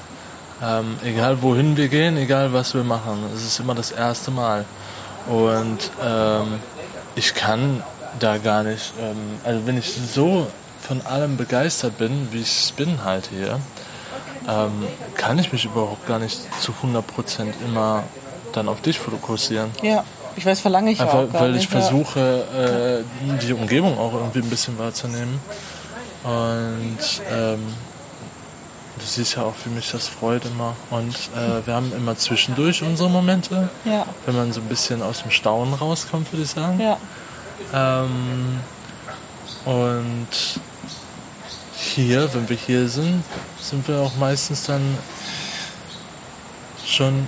Ähm, 0.61 0.97
egal 1.03 1.41
wohin 1.41 1.75
wir 1.75 1.87
gehen, 1.87 2.17
egal 2.17 2.53
was 2.53 2.75
wir 2.75 2.83
machen, 2.83 3.23
es 3.35 3.43
ist 3.43 3.59
immer 3.59 3.73
das 3.73 3.89
erste 3.89 4.29
Mal. 4.29 4.65
Und 5.27 5.89
ähm, 6.05 6.59
ich 7.15 7.33
kann 7.33 7.81
da 8.19 8.37
gar 8.37 8.61
nicht, 8.61 8.93
ähm, 9.01 9.17
also 9.43 9.65
wenn 9.65 9.77
ich 9.79 9.91
so 10.13 10.45
von 10.81 11.03
allem 11.03 11.35
begeistert 11.35 11.97
bin, 11.97 12.27
wie 12.31 12.41
ich 12.41 12.73
bin 12.77 13.03
halt 13.03 13.29
hier, 13.31 13.59
ähm, 14.47 14.85
kann 15.15 15.39
ich 15.39 15.51
mich 15.51 15.65
überhaupt 15.65 16.05
gar 16.07 16.19
nicht 16.19 16.39
zu 16.61 16.73
100% 16.83 17.01
immer 17.65 18.03
dann 18.53 18.67
auf 18.67 18.81
dich 18.81 18.99
fokussieren. 18.99 19.71
Ja, 19.81 20.03
ich 20.35 20.45
weiß, 20.45 20.59
verlange 20.59 20.91
ich 20.91 21.01
Einfach, 21.01 21.15
auch 21.15 21.31
gar 21.31 21.41
weil 21.41 21.51
nicht. 21.53 21.63
ich 21.63 21.69
versuche, 21.69 23.03
äh, 23.03 23.37
die 23.45 23.53
Umgebung 23.53 23.97
auch 23.97 24.13
irgendwie 24.13 24.39
ein 24.39 24.49
bisschen 24.49 24.77
wahrzunehmen. 24.79 25.39
Und 26.23 26.97
ähm, 27.31 27.59
du 28.97 29.05
siehst 29.05 29.35
ja 29.35 29.43
auch, 29.43 29.53
wie 29.65 29.69
mich 29.69 29.91
das 29.91 30.07
freut 30.07 30.43
immer. 30.45 30.75
Und 30.89 31.15
äh, 31.35 31.65
wir 31.65 31.73
haben 31.73 31.91
immer 31.95 32.17
zwischendurch 32.17 32.83
unsere 32.83 33.09
Momente, 33.09 33.69
Ja, 33.85 33.91
ja, 33.91 34.05
wenn 34.25 34.35
man 34.35 34.51
so 34.53 34.61
ein 34.61 34.67
bisschen 34.67 35.01
aus 35.01 35.21
dem 35.23 35.31
Staunen 35.31 35.73
rauskommt, 35.73 36.31
würde 36.31 36.43
ich 36.43 36.49
sagen. 36.51 36.79
ja. 36.79 36.97
Ähm, 37.73 38.59
und 39.65 40.27
hier, 41.75 42.33
wenn 42.33 42.47
wir 42.49 42.57
hier 42.57 42.87
sind, 42.87 43.23
sind 43.61 43.87
wir 43.87 43.99
auch 43.99 44.15
meistens 44.17 44.63
dann 44.63 44.97
schon 46.85 47.27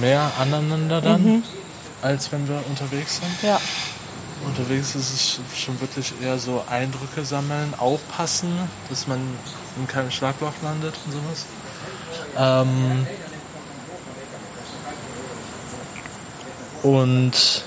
mehr 0.00 0.30
aneinander 0.38 1.00
dann, 1.00 1.42
als 2.02 2.30
wenn 2.32 2.48
wir 2.48 2.62
unterwegs 2.68 3.16
sind. 3.16 3.48
ja. 3.48 3.60
Unterwegs 4.46 4.94
ist 4.94 5.12
es 5.12 5.40
schon 5.58 5.80
wirklich 5.80 6.12
eher 6.22 6.38
so 6.38 6.62
Eindrücke 6.68 7.24
sammeln, 7.24 7.72
aufpassen, 7.78 8.50
dass 8.90 9.06
man 9.06 9.18
in 9.78 9.86
keinem 9.86 10.10
Schlagloch 10.10 10.52
landet 10.62 10.94
und 11.06 11.12
sowas. 11.12 11.46
Ähm 12.36 13.06
und 16.82 17.64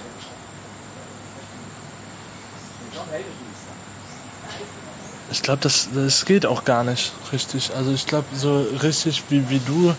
ich 5.31 5.41
glaube, 5.41 5.59
das, 5.61 5.89
das 5.93 6.25
geht 6.25 6.45
auch 6.45 6.63
gar 6.63 6.83
nicht 6.83 7.11
richtig. 7.31 7.71
Also 7.75 7.91
ich 7.91 8.05
glaube, 8.05 8.27
so 8.35 8.65
richtig 8.83 9.23
wie, 9.29 9.49
wie 9.49 9.59
du 9.59 9.95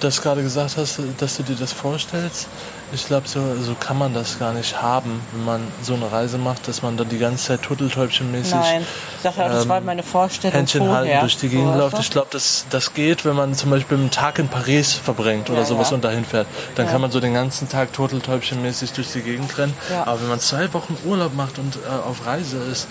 das 0.00 0.22
gerade 0.22 0.42
gesagt 0.42 0.76
hast, 0.76 1.00
dass 1.18 1.36
du 1.36 1.42
dir 1.42 1.56
das 1.56 1.72
vorstellst. 1.72 2.46
Ich 2.92 3.06
glaube, 3.06 3.28
so, 3.28 3.40
so 3.60 3.74
kann 3.74 3.98
man 3.98 4.14
das 4.14 4.38
gar 4.38 4.54
nicht 4.54 4.80
haben, 4.80 5.20
wenn 5.32 5.44
man 5.44 5.60
so 5.82 5.92
eine 5.94 6.10
Reise 6.10 6.38
macht, 6.38 6.66
dass 6.68 6.80
man 6.80 6.96
dann 6.96 7.08
die 7.10 7.18
ganze 7.18 7.48
Zeit 7.48 7.62
turteltäubchenmäßig 7.62 8.54
Nein, 8.54 8.80
ich 8.80 9.22
sag 9.22 9.36
ja, 9.36 9.48
das 9.48 9.64
ähm, 9.64 9.68
war 9.68 9.80
meine 9.82 10.02
Vorstellung 10.02 10.56
Händchen 10.56 10.86
vorher. 10.86 10.96
halten 10.96 11.20
durch 11.20 11.36
die 11.36 11.48
Gegend 11.50 11.74
So, 11.74 11.78
läuft. 11.80 11.98
Ich 11.98 12.10
glaube, 12.10 12.28
das, 12.30 12.64
das 12.70 12.94
geht, 12.94 13.26
wenn 13.26 13.36
man 13.36 13.52
zum 13.54 13.68
Beispiel 13.70 13.98
einen 13.98 14.10
Tag 14.10 14.38
in 14.38 14.48
Paris 14.48 14.94
verbringt 14.94 15.50
oder 15.50 15.58
Ja, 15.60 15.64
sowas 15.66 15.90
ja. 15.90 15.96
und 15.96 16.04
dahin 16.04 16.24
fährt. 16.24 16.46
Dann 16.76 16.86
Ja. 16.86 16.92
kann 16.92 17.02
man 17.02 17.10
so 17.10 17.20
den 17.20 17.34
ganzen 17.34 17.68
Tag 17.68 17.92
turteltäubchenmäßig 17.92 18.92
durch 18.92 19.12
die 19.12 19.20
Gegend 19.20 19.58
rennen. 19.58 19.74
Aber 20.06 20.20
wenn 20.22 20.28
man 20.28 20.40
zwei 20.40 20.72
Wochen 20.72 20.96
Urlaub 21.04 21.34
macht 21.34 21.58
und 21.58 21.76
äh, 21.76 22.08
auf 22.08 22.24
Reise 22.24 22.56
ist, 22.72 22.86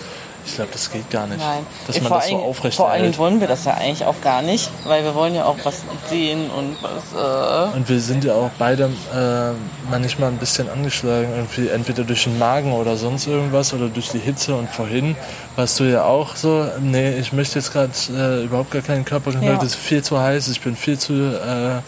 Ich 0.48 0.54
glaube, 0.56 0.70
das 0.72 0.90
geht 0.90 1.08
gar 1.10 1.26
nicht. 1.26 1.38
Nein. 1.38 1.66
Dass 1.86 1.96
Äh, 1.96 2.00
man 2.00 2.08
vor 2.08 2.18
das 2.18 2.28
so 2.28 2.36
aufrecht 2.36 2.76
Vor 2.76 2.90
erhält. 2.90 3.18
wollen 3.18 3.40
wir 3.40 3.46
das 3.48 3.64
ja 3.64 3.74
eigentlich 3.74 4.04
auch 4.04 4.20
gar 4.22 4.42
nicht, 4.42 4.70
weil 4.84 5.04
wir 5.04 5.14
wollen 5.14 5.34
ja 5.34 5.44
auch 5.44 5.56
was 5.64 5.82
sehen 6.08 6.50
und 6.50 6.76
was. 6.82 7.72
Äh, 7.72 7.76
Und 7.76 7.88
wir 7.88 8.00
sind 8.00 8.24
ja 8.24 8.34
auch 8.34 8.50
beide 8.58 8.84
äh, 9.14 9.90
manchmal 9.90 10.30
ein 10.30 10.38
bisschen 10.38 10.68
angeschlagen, 10.70 11.28
irgendwie 11.36 11.68
entweder 11.68 12.04
durch 12.04 12.24
den 12.24 12.38
Magen 12.38 12.72
oder 12.72 12.96
sonst 12.96 13.26
irgendwas 13.26 13.72
oder 13.74 13.88
durch 13.88 14.08
die 14.08 14.18
Hitze. 14.18 14.54
Und 14.54 14.68
vorhin 14.70 15.16
warst 15.56 15.78
du 15.80 15.84
ja 15.84 16.04
auch 16.04 16.34
so, 16.36 16.66
nee, 16.80 17.18
ich 17.18 17.32
möchte 17.32 17.58
jetzt 17.58 17.72
gerade 17.72 17.92
äh, 18.14 18.44
überhaupt 18.44 18.70
gar 18.70 18.82
keinen 18.82 19.04
Körperkontakt, 19.04 19.60
Ja. 19.62 19.66
es 19.66 19.74
ist 19.74 19.80
viel 19.80 20.02
zu 20.02 20.18
heiß, 20.18 20.48
ich 20.48 20.60
bin 20.60 20.74
viel 20.76 20.98
zu 20.98 21.12
äh, 21.12 21.80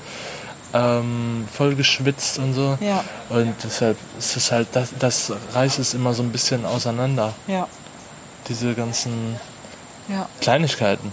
ähm, 0.73 1.49
voll 1.53 1.75
geschwitzt 1.75 2.38
und 2.38 2.55
so. 2.55 2.79
ja, 2.81 3.03
Und 3.29 3.55
deshalb 3.64 3.96
ist 4.18 4.37
es 4.37 4.53
halt, 4.53 4.68
das, 4.73 4.90
das 4.99 5.33
reißt 5.55 5.79
es 5.81 5.94
immer 5.94 6.14
so 6.14 6.23
ein 6.23 6.31
bisschen 6.31 6.64
auseinander, 6.64 7.33
ja, 7.49 7.66
diese 8.48 8.74
ganzen 8.74 9.37
ja. 10.09 10.29
Kleinigkeiten. 10.40 11.12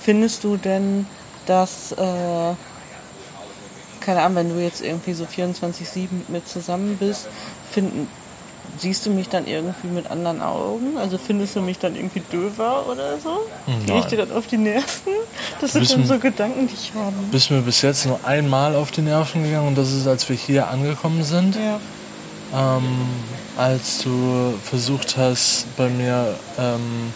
Findest 0.00 0.44
du 0.44 0.56
denn, 0.56 1.06
dass, 1.46 1.92
äh, 1.92 2.54
keine 4.00 4.22
Ahnung, 4.22 4.36
wenn 4.36 4.48
du 4.56 4.62
jetzt 4.62 4.80
irgendwie 4.82 5.12
so 5.12 5.24
24-7 5.24 6.08
mit 6.12 6.28
mir 6.30 6.44
zusammen 6.44 6.96
bist, 6.98 7.26
finden, 7.70 8.08
siehst 8.78 9.04
du 9.06 9.10
mich 9.10 9.28
dann 9.28 9.46
irgendwie 9.46 9.88
mit 9.88 10.10
anderen 10.10 10.40
Augen? 10.40 10.96
Also 10.98 11.18
findest 11.18 11.56
du 11.56 11.60
mich 11.60 11.78
dann 11.78 11.96
irgendwie 11.96 12.20
döver 12.32 12.86
oder 12.88 13.18
so? 13.18 13.40
Gehe 13.86 13.98
ich 13.98 14.04
dir 14.06 14.18
dann 14.18 14.32
auf 14.32 14.46
die 14.46 14.56
Nerven? 14.58 15.12
Das 15.60 15.72
sind 15.72 15.90
du- 15.90 16.04
so 16.06 16.18
Gedanken, 16.18 16.68
die 16.68 16.74
ich 16.74 16.92
habe. 16.94 17.12
Bist 17.30 17.50
mir 17.50 17.60
bis 17.60 17.82
jetzt 17.82 18.06
nur 18.06 18.20
einmal 18.24 18.74
auf 18.76 18.90
die 18.90 19.02
Nerven 19.02 19.42
gegangen 19.42 19.68
und 19.68 19.78
das 19.78 19.92
ist, 19.92 20.06
als 20.06 20.28
wir 20.28 20.36
hier 20.36 20.68
angekommen 20.68 21.24
sind. 21.24 21.56
Ja, 21.56 21.80
ähm, 22.54 22.84
als 23.58 23.98
du 23.98 24.54
versucht 24.64 25.16
hast, 25.18 25.66
bei 25.76 25.88
mir 25.88 26.34
ähm, 26.58 27.12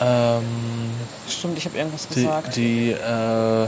ähm, 0.00 0.42
stimmt, 1.28 1.58
ich 1.58 1.64
habe 1.66 1.78
irgendwas 1.78 2.08
die, 2.08 2.14
gesagt. 2.22 2.56
die 2.56 2.90
äh, 2.90 3.66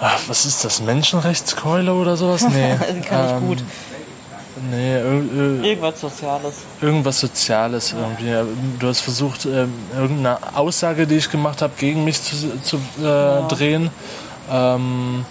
ach, 0.00 0.20
was 0.28 0.46
ist 0.46 0.64
das, 0.64 0.80
Menschenrechtskeule 0.80 1.92
oder 1.92 2.16
sowas? 2.16 2.46
Nee. 2.48 2.76
Kann 3.02 3.26
ich 3.26 3.32
ähm, 3.32 3.46
gut. 3.46 3.58
Nee, 4.70 4.96
ir- 4.96 5.22
ir- 5.32 5.62
Irgendwas 5.62 6.00
Soziales. 6.00 6.54
irgendwas 6.80 7.20
Soziales 7.20 7.92
irgendwie. 7.92 8.34
Du 8.80 8.88
hast 8.88 9.00
versucht, 9.00 9.44
ähm, 9.46 9.72
irgendeine 9.94 10.38
Aussage, 10.56 11.06
die 11.06 11.16
ich 11.16 11.30
gemacht 11.30 11.62
habe, 11.62 11.72
gegen 11.78 12.02
mich 12.04 12.20
zu, 12.22 12.34
zu 12.62 12.76
äh, 13.00 13.46
drehen. 13.48 13.90
Ähm, 14.50 15.24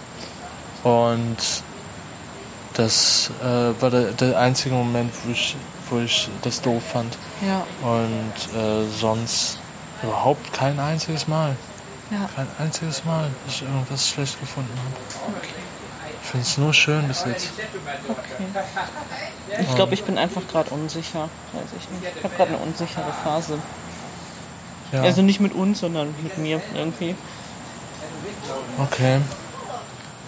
und 0.82 1.36
das 2.78 3.30
äh, 3.42 3.82
war 3.82 3.90
der, 3.90 4.12
der 4.12 4.38
einzige 4.38 4.74
Moment, 4.74 5.12
wo 5.24 5.32
ich, 5.32 5.56
wo 5.90 5.98
ich 5.98 6.28
das 6.42 6.62
doof 6.62 6.82
fand. 6.92 7.18
Ja, 7.44 7.66
Und 7.82 8.56
äh, 8.56 8.88
sonst 8.96 9.58
überhaupt 10.02 10.52
kein 10.52 10.78
einziges 10.78 11.26
Mal. 11.26 11.56
ja. 12.10 12.28
Kein 12.36 12.46
einziges 12.60 13.04
Mal, 13.04 13.30
dass 13.44 13.56
ich 13.56 13.62
irgendwas 13.62 14.08
schlecht 14.08 14.38
gefunden 14.38 14.72
habe. 14.78 15.34
Ich 16.22 16.28
finde 16.30 16.46
es 16.46 16.58
nur 16.58 16.72
schön 16.72 17.08
bis 17.08 17.24
jetzt. 17.24 17.48
Ich 19.60 19.74
glaube, 19.74 19.94
ich 19.94 20.04
bin 20.04 20.16
einfach 20.16 20.42
gerade 20.46 20.70
unsicher. 20.70 21.28
Weiß 21.52 21.62
ich 21.76 21.90
nicht. 21.90 22.12
Ich 22.16 22.22
habe 22.22 22.34
gerade 22.36 22.50
eine 22.50 22.58
unsichere 22.58 23.12
Phase. 23.24 23.58
Ja. 24.92 25.02
Also 25.02 25.22
nicht 25.22 25.40
mit 25.40 25.52
uns, 25.52 25.80
sondern 25.80 26.14
mit 26.22 26.38
mir 26.38 26.62
irgendwie. 26.74 27.16
okay. 28.78 29.20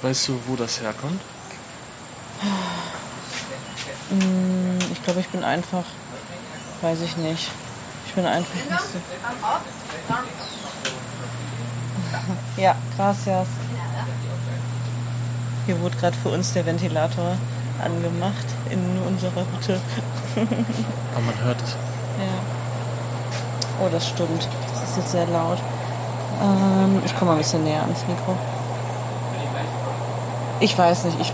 Weißt 0.02 0.28
du, 0.28 0.40
wo 0.46 0.56
das 0.56 0.80
herkommt? 0.80 1.20
Hm, 4.10 4.78
Ich 4.92 5.02
glaube, 5.04 5.20
ich 5.20 5.28
bin 5.28 5.44
einfach, 5.44 5.84
weiß 6.82 7.00
ich 7.02 7.16
nicht. 7.16 7.50
Ich 8.06 8.14
bin 8.14 8.26
einfach 8.26 8.54
nicht 8.54 8.80
so. 8.80 8.98
Ja, 12.56 12.74
gracias. 12.96 13.46
Hier 15.66 15.80
wurde 15.80 15.96
gerade 15.96 16.16
für 16.16 16.28
uns 16.30 16.52
der 16.52 16.66
Ventilator 16.66 17.36
angemacht 17.82 18.44
in 18.68 18.98
unserer 19.06 19.44
Hütte. 19.52 19.80
Aber 21.14 21.20
man 21.24 21.40
hört 21.44 21.62
es. 21.62 21.70
Ja. 21.70 22.26
Oh, 23.82 23.88
das 23.90 24.08
stimmt. 24.08 24.48
Das 24.74 24.82
ist 24.90 24.96
jetzt 24.98 25.12
sehr 25.12 25.26
laut. 25.26 25.58
Ähm, 26.42 27.00
ich 27.04 27.14
komme 27.16 27.30
mal 27.30 27.36
ein 27.36 27.42
bisschen 27.42 27.64
näher 27.64 27.82
ans 27.82 28.00
Mikro. 28.08 28.36
Ich 30.60 30.76
weiß 30.76 31.04
nicht, 31.04 31.20
ich, 31.20 31.32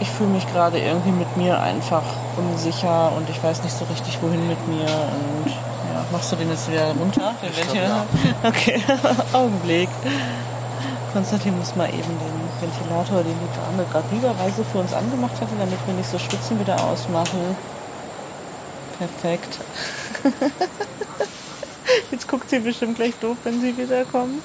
ich 0.00 0.08
fühle 0.10 0.30
mich 0.30 0.46
gerade 0.52 0.78
irgendwie 0.78 1.10
mit 1.10 1.36
mir 1.36 1.60
einfach 1.60 2.02
unsicher 2.36 3.12
und 3.16 3.28
ich 3.30 3.42
weiß 3.42 3.62
nicht 3.62 3.76
so 3.76 3.84
richtig, 3.86 4.18
wohin 4.22 4.46
mit 4.48 4.68
mir. 4.68 4.84
Und 4.84 5.50
ja, 5.50 6.04
machst 6.12 6.32
du 6.32 6.36
den 6.36 6.50
jetzt 6.50 6.70
wieder 6.70 6.92
runter? 6.92 7.34
Ich 7.42 7.54
glaub, 7.54 7.74
Ventilator? 7.74 8.06
Okay, 8.44 8.82
Augenblick. 9.32 9.88
Konstantin 11.12 11.58
muss 11.58 11.74
mal 11.76 11.88
eben 11.88 12.02
den 12.02 12.60
Ventilator, 12.60 13.22
den 13.22 13.34
die 13.40 13.56
Dame 13.56 13.88
gerade 13.90 14.06
lieberweise 14.12 14.64
für 14.64 14.78
uns 14.78 14.92
angemacht 14.92 15.40
hatte, 15.40 15.54
damit 15.58 15.78
wir 15.86 15.94
nicht 15.94 16.10
so 16.10 16.18
schwitzen, 16.18 16.60
wieder 16.60 16.82
ausmachen. 16.82 17.56
Perfekt. 18.98 19.58
Jetzt 22.10 22.28
guckt 22.28 22.50
sie 22.50 22.58
bestimmt 22.58 22.96
gleich 22.96 23.14
doof, 23.20 23.36
wenn 23.44 23.60
sie 23.60 23.76
wiederkommt. 23.76 24.42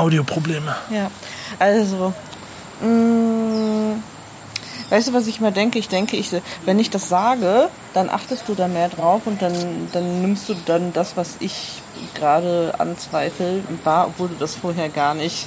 Audioprobleme. 0.00 0.74
Ja, 0.90 1.10
also, 1.58 2.12
mh, 2.80 3.96
weißt 4.90 5.08
du, 5.08 5.12
was 5.12 5.26
ich 5.26 5.40
mal 5.40 5.52
denke? 5.52 5.78
Ich 5.78 5.88
denke, 5.88 6.16
ich, 6.16 6.30
wenn 6.64 6.78
ich 6.78 6.90
das 6.90 7.08
sage, 7.08 7.68
dann 7.94 8.08
achtest 8.08 8.48
du 8.48 8.54
da 8.54 8.68
mehr 8.68 8.88
drauf 8.88 9.22
und 9.26 9.40
dann, 9.42 9.54
dann 9.92 10.22
nimmst 10.22 10.48
du 10.48 10.54
dann 10.66 10.92
das, 10.92 11.16
was 11.16 11.36
ich 11.40 11.82
gerade 12.14 12.74
anzweifle, 12.78 13.62
wahr, 13.84 14.08
obwohl 14.08 14.28
du 14.28 14.34
das 14.38 14.54
vorher 14.54 14.88
gar 14.88 15.14
nicht 15.14 15.46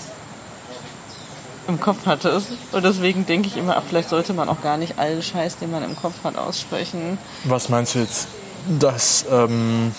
im 1.68 1.80
Kopf 1.80 2.06
hattest. 2.06 2.50
Und 2.72 2.84
deswegen 2.84 3.26
denke 3.26 3.48
ich 3.48 3.58
immer, 3.58 3.82
vielleicht 3.88 4.10
sollte 4.10 4.34
man 4.34 4.50
auch 4.50 4.62
gar 4.62 4.78
nicht 4.78 5.00
allen 5.00 5.22
Scheiß, 5.22 5.58
den 5.58 5.72
man 5.72 5.84
im 5.84 5.96
Kopf 5.96 6.16
hat, 6.24 6.38
aussprechen. 6.38 7.18
Was 7.46 7.70
meinst 7.70 7.96
du 7.96 8.00
jetzt? 8.00 8.28
Das 8.80 9.26
ähm, 9.32 9.94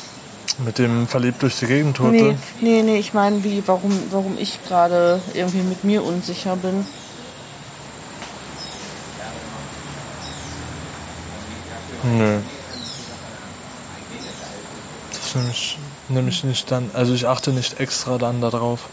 mit 0.59 0.79
dem 0.79 1.07
verliebt 1.09 1.43
durch 1.43 1.59
die 1.59 1.67
Gegend 1.67 1.97
Tourte? 1.97 2.13
Nee, 2.13 2.37
nee, 2.61 2.83
nee, 2.83 2.99
ich 2.99 3.15
meine, 3.15 3.43
wie, 3.45 3.63
warum, 3.67 3.93
warum 4.11 4.39
ich 4.39 4.63
gerade 4.67 5.21
irgendwie 5.35 5.63
mit 5.63 5.85
mir 5.85 6.03
unsicher 6.05 6.57
bin. 6.57 6.87
Nö. 12.05 12.39
Das 15.11 15.35
nehme 15.35 15.51
ich, 15.51 15.79
nehm 16.09 16.29
ich 16.29 16.45
nicht 16.45 16.71
dann. 16.71 16.91
Also 16.93 17.15
ich 17.15 17.27
achte 17.27 17.51
nicht 17.51 17.81
extra 17.81 18.19
dann 18.19 18.41
darauf. 18.41 18.89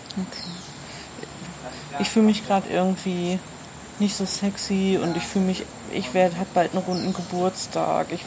Ich 1.99 2.09
fühle 2.09 2.25
mich 2.25 2.47
gerade 2.47 2.69
irgendwie 2.69 3.37
nicht 3.99 4.15
so 4.15 4.25
sexy 4.25 4.97
und 5.01 5.15
ich 5.17 5.23
fühle 5.23 5.45
mich, 5.45 5.65
ich 5.91 6.13
werde 6.13 6.37
hab 6.39 6.53
bald 6.53 6.73
einen 6.73 6.83
runden 6.83 7.13
Geburtstag. 7.13 8.07
Ich 8.11 8.23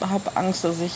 habe 0.00 0.36
Angst, 0.36 0.62
dass 0.64 0.80
ich, 0.80 0.92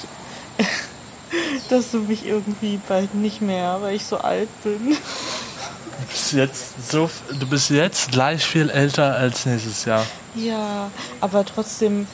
dass 1.68 1.90
du 1.90 2.00
mich 2.00 2.26
irgendwie 2.26 2.80
bald 2.88 3.14
nicht 3.14 3.40
mehr, 3.40 3.78
weil 3.80 3.96
ich 3.96 4.04
so 4.04 4.18
alt 4.18 4.48
bin. 4.62 4.90
Du 4.90 6.06
bist 6.08 6.32
jetzt 6.32 6.90
so, 6.90 7.10
du 7.38 7.46
bist 7.46 7.70
jetzt 7.70 8.10
gleich 8.10 8.44
viel 8.44 8.70
älter 8.70 9.16
als 9.16 9.46
nächstes 9.46 9.84
Jahr. 9.84 10.04
Ja, 10.34 10.90
aber 11.20 11.44
trotzdem 11.44 12.06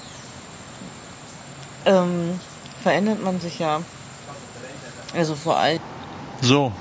ähm, 1.86 2.38
verändert 2.82 3.22
man 3.22 3.40
sich 3.40 3.58
ja. 3.58 3.80
Also 5.14 5.34
vor 5.34 5.56
allem. 5.56 5.80
So, 6.42 6.72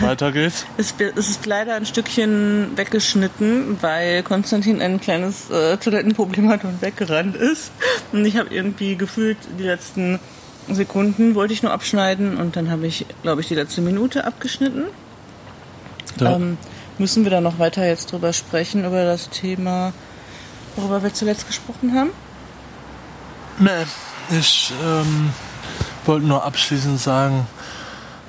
weiter 0.00 0.32
geht's. 0.32 0.64
Es, 0.76 0.94
es 0.98 1.28
ist 1.28 1.46
leider 1.46 1.74
ein 1.74 1.86
Stückchen 1.86 2.76
weggeschnitten, 2.76 3.78
weil 3.80 4.22
Konstantin 4.22 4.80
ein 4.80 5.00
kleines 5.00 5.50
äh, 5.50 5.76
Toilettenproblem 5.76 6.48
hat 6.48 6.64
und 6.64 6.80
weggerannt 6.80 7.36
ist. 7.36 7.70
Und 8.12 8.24
ich 8.24 8.36
habe 8.36 8.52
irgendwie 8.52 8.96
gefühlt 8.96 9.36
die 9.58 9.64
letzten 9.64 10.18
Sekunden 10.70 11.34
wollte 11.34 11.52
ich 11.52 11.62
nur 11.62 11.72
abschneiden 11.72 12.36
und 12.36 12.56
dann 12.56 12.70
habe 12.70 12.86
ich, 12.86 13.06
glaube 13.22 13.40
ich, 13.40 13.48
die 13.48 13.54
letzte 13.54 13.80
Minute 13.80 14.24
abgeschnitten. 14.24 14.84
Ja. 16.18 16.36
Ähm, 16.36 16.58
müssen 16.98 17.24
wir 17.24 17.30
da 17.30 17.40
noch 17.40 17.58
weiter 17.58 17.86
jetzt 17.86 18.12
drüber 18.12 18.32
sprechen, 18.32 18.84
über 18.84 19.04
das 19.04 19.30
Thema, 19.30 19.92
worüber 20.76 21.02
wir 21.02 21.12
zuletzt 21.12 21.46
gesprochen 21.46 21.94
haben? 21.94 22.10
Nee, 23.58 23.86
ich 24.30 24.72
ähm, 24.84 25.30
wollte 26.06 26.26
nur 26.26 26.44
abschließend 26.44 27.00
sagen, 27.00 27.46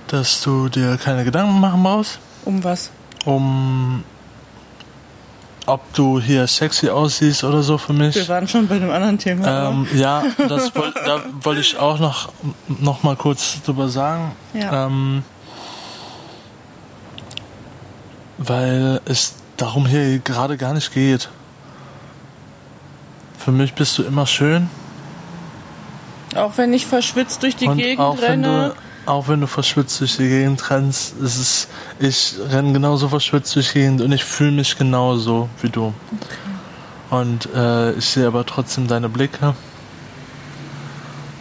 dass 0.08 0.42
du 0.42 0.70
dir 0.70 0.98
keine 0.98 1.24
Gedanken 1.24 1.60
machen 1.60 1.84
brauchst, 1.84 2.20
Um 2.44 2.64
was? 2.64 2.92
um 3.26 4.04
ob 5.66 5.94
du 5.94 6.20
hier 6.20 6.48
sexy 6.48 6.90
aussiehst 6.90 7.44
oder 7.44 7.64
so 7.64 7.78
für 7.78 7.94
mich. 7.94 8.16
Wir 8.16 8.28
waren 8.28 8.48
schon 8.48 8.68
bei 8.68 8.76
einem 8.76 8.92
anderen 8.92 9.18
Thema. 9.18 9.70
Ähm, 9.70 9.88
ja, 9.96 10.24
das 10.38 10.76
woll, 10.76 10.94
da 11.06 11.24
wollte 11.42 11.62
ich 11.62 11.78
auch 11.78 12.00
noch, 12.00 12.30
noch 12.68 13.04
mal 13.04 13.16
kurz 13.16 13.62
drüber 13.64 13.90
sagen. 13.90 14.34
Ja. 14.54 14.86
Ähm, 14.86 15.24
weil 18.38 19.02
es 19.06 19.36
darum 19.58 19.86
hier 19.86 20.20
gerade 20.20 20.58
gar 20.58 20.74
nicht 20.74 20.94
geht. 20.94 21.30
Für 23.38 23.52
mich 23.52 23.74
bist 23.74 23.98
du 23.98 24.04
immer 24.04 24.26
schön. 24.26 24.70
Auch 26.36 26.58
wenn 26.58 26.74
ich 26.74 26.86
verschwitzt 26.86 27.44
durch 27.44 27.56
die 27.56 27.68
und 27.68 27.78
Gegend 27.78 28.00
auch 28.00 28.20
wenn 28.22 28.44
renne. 28.44 28.74
du, 28.76 28.85
auch 29.06 29.28
wenn 29.28 29.42
du 29.42 29.48
verschwitzt 29.48 30.02
durch 30.02 30.18
die 30.18 30.28
Gegend 30.28 30.70
rennst, 30.70 31.16
ist 31.18 31.38
es, 31.38 31.68
ich 32.00 32.36
renne 32.50 32.74
genauso 32.74 33.10
verschwitzt 33.10 33.56
durch 33.56 33.72
die 33.74 33.80
Gegend 33.80 34.02
und 34.02 34.12
ich 34.12 34.24
fühle 34.24 34.52
mich 34.52 34.78
genauso 34.78 35.50
wie 35.62 35.70
du. 35.70 35.94
Und 37.10 37.48
äh, 37.54 37.94
ich 37.94 38.06
sehe 38.06 38.28
aber 38.28 38.46
trotzdem 38.46 38.88
deine 38.88 39.10
Blicke. 39.10 39.54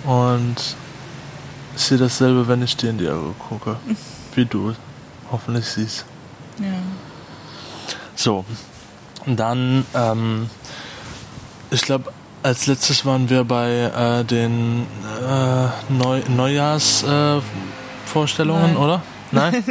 Und 0.05 0.57
ich 1.75 1.83
sehe 1.83 1.99
dasselbe, 1.99 2.47
wenn 2.47 2.63
ich 2.63 2.77
dir 2.77 2.91
in 2.91 2.99
die 2.99 3.09
Augen 3.09 3.35
gucke. 3.39 3.77
Wie 4.35 4.45
du 4.45 4.75
hoffentlich 5.33 5.67
siehst. 5.67 6.05
Ja. 6.59 6.67
So. 8.15 8.45
Dann, 9.27 9.87
ähm, 9.95 10.51
ich 11.71 11.81
glaube, 11.81 12.13
als 12.45 12.67
letztes 12.67 13.07
waren 13.07 13.31
wir 13.31 13.45
bei 13.45 14.21
äh, 14.21 14.25
den 14.25 14.87
äh, 15.27 15.69
Neu 15.93 16.21
Neujahrsvorstellungen, 16.29 18.77
oder? 18.77 19.03
Nein? 19.33 19.55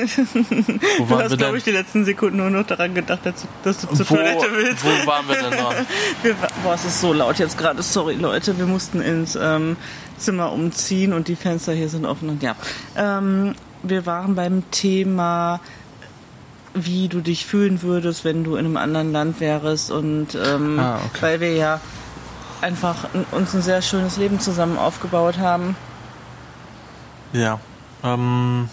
Wo 0.97 1.03
Du 1.05 1.09
waren 1.09 1.23
hast, 1.23 1.29
wir 1.29 1.37
glaube 1.37 1.57
ich, 1.57 1.63
die 1.63 1.71
letzten 1.71 2.03
Sekunden 2.03 2.37
nur 2.37 2.49
noch 2.49 2.65
daran 2.65 2.93
gedacht, 2.95 3.19
dass 3.63 3.77
du, 3.81 3.87
du 3.87 3.93
zur 3.95 4.09
Wo, 4.09 4.15
Toilette 4.15 4.47
willst. 4.51 4.83
wo 4.83 4.89
waren 5.07 5.25
wir 5.27 5.35
denn 5.35 5.51
noch? 5.57 5.73
Wir, 6.23 6.35
boah, 6.63 6.73
es 6.73 6.83
ist 6.83 6.99
so 6.99 7.13
laut 7.13 7.37
jetzt 7.39 7.57
gerade. 7.57 7.81
Sorry, 7.83 8.15
Leute. 8.15 8.57
Wir 8.57 8.65
mussten 8.65 9.01
ins 9.01 9.37
ähm, 9.39 9.77
Zimmer 10.17 10.51
umziehen 10.51 11.13
und 11.13 11.27
die 11.27 11.35
Fenster 11.35 11.73
hier 11.73 11.89
sind 11.89 12.05
offen. 12.05 12.29
Und 12.29 12.41
ja, 12.43 12.55
ähm, 12.97 13.53
wir 13.83 14.05
waren 14.05 14.35
beim 14.35 14.63
Thema, 14.71 15.59
wie 16.73 17.07
du 17.07 17.21
dich 17.21 17.45
fühlen 17.45 17.83
würdest, 17.83 18.25
wenn 18.25 18.43
du 18.43 18.55
in 18.55 18.65
einem 18.65 18.77
anderen 18.77 19.11
Land 19.13 19.39
wärst. 19.39 19.91
Und 19.91 20.35
ähm, 20.35 20.79
Ah, 20.79 20.97
okay. 21.05 21.17
weil 21.21 21.39
wir 21.39 21.53
ja 21.55 21.79
einfach 22.63 23.09
uns 23.31 23.53
ein 23.53 23.61
sehr 23.61 23.81
schönes 23.81 24.17
Leben 24.17 24.39
zusammen 24.39 24.77
aufgebaut 24.77 25.37
haben. 25.37 25.75
Ja. 27.33 27.59
Ähm, 28.03 28.69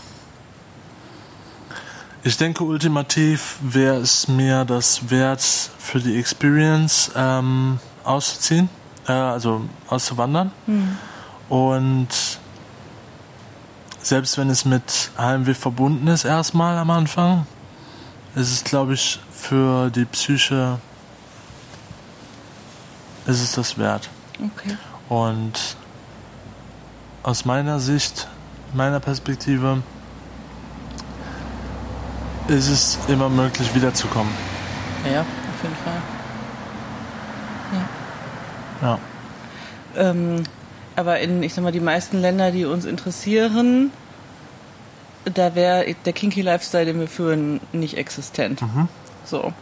ich 2.23 2.37
denke, 2.37 2.65
ultimativ 2.65 3.57
wäre 3.61 3.97
es 3.97 4.29
mir 4.29 4.65
das 4.65 5.11
wert, 5.11 5.41
für 5.41 5.99
die 5.99 6.19
Experience 6.19 7.11
ähm, 7.17 7.79
auszuziehen, 8.05 8.69
äh, 9.09 9.13
also 9.13 9.63
auszuwandern. 9.89 10.53
Und 11.49 12.09
selbst 13.99 14.39
wenn 14.39 14.51
es 14.51 14.65
mit 14.65 15.11
Heimweh 15.19 15.55
verbunden 15.55 16.07
ist, 16.09 16.25
erstmal 16.25 16.79
am 16.79 16.91
Anfang, 16.91 17.47
ist 18.35 18.53
es, 18.53 18.65
glaube 18.65 18.95
ich, 18.95 19.19
für 19.33 19.91
die 19.91 20.05
Psyche 20.05 20.79
ist 23.27 23.43
es 23.43 23.53
das 23.53 23.79
wert. 23.79 24.09
Okay. 24.39 24.77
Und 25.09 25.77
aus 27.23 27.45
meiner 27.45 27.81
Sicht, 27.81 28.29
meiner 28.75 29.01
Perspektive, 29.01 29.83
ist 32.49 32.69
es 32.69 32.99
immer 33.09 33.29
möglich, 33.29 33.75
wiederzukommen. 33.75 34.33
Ja, 35.05 35.21
auf 35.21 35.63
jeden 35.63 35.77
Fall. 35.77 36.03
Ja. 38.83 38.99
Ähm, 39.97 40.43
aber 40.97 41.21
in, 41.21 41.43
ich 41.43 41.55
sag 41.55 41.63
mal, 41.63 41.73
die 41.73 41.81
meisten 41.81 42.21
Länder, 42.21 42.51
die 42.51 42.65
uns 42.65 42.85
interessieren, 42.85 43.93
da 45.25 45.55
wäre 45.55 45.95
der 46.05 46.13
Kinky 46.13 46.43
Lifestyle, 46.43 46.87
den 46.87 47.01
wir 47.01 47.09
führen, 47.09 47.61
nicht 47.73 47.97
existent. 47.97 48.63
Mhm. 48.63 48.89
So. 49.25 49.53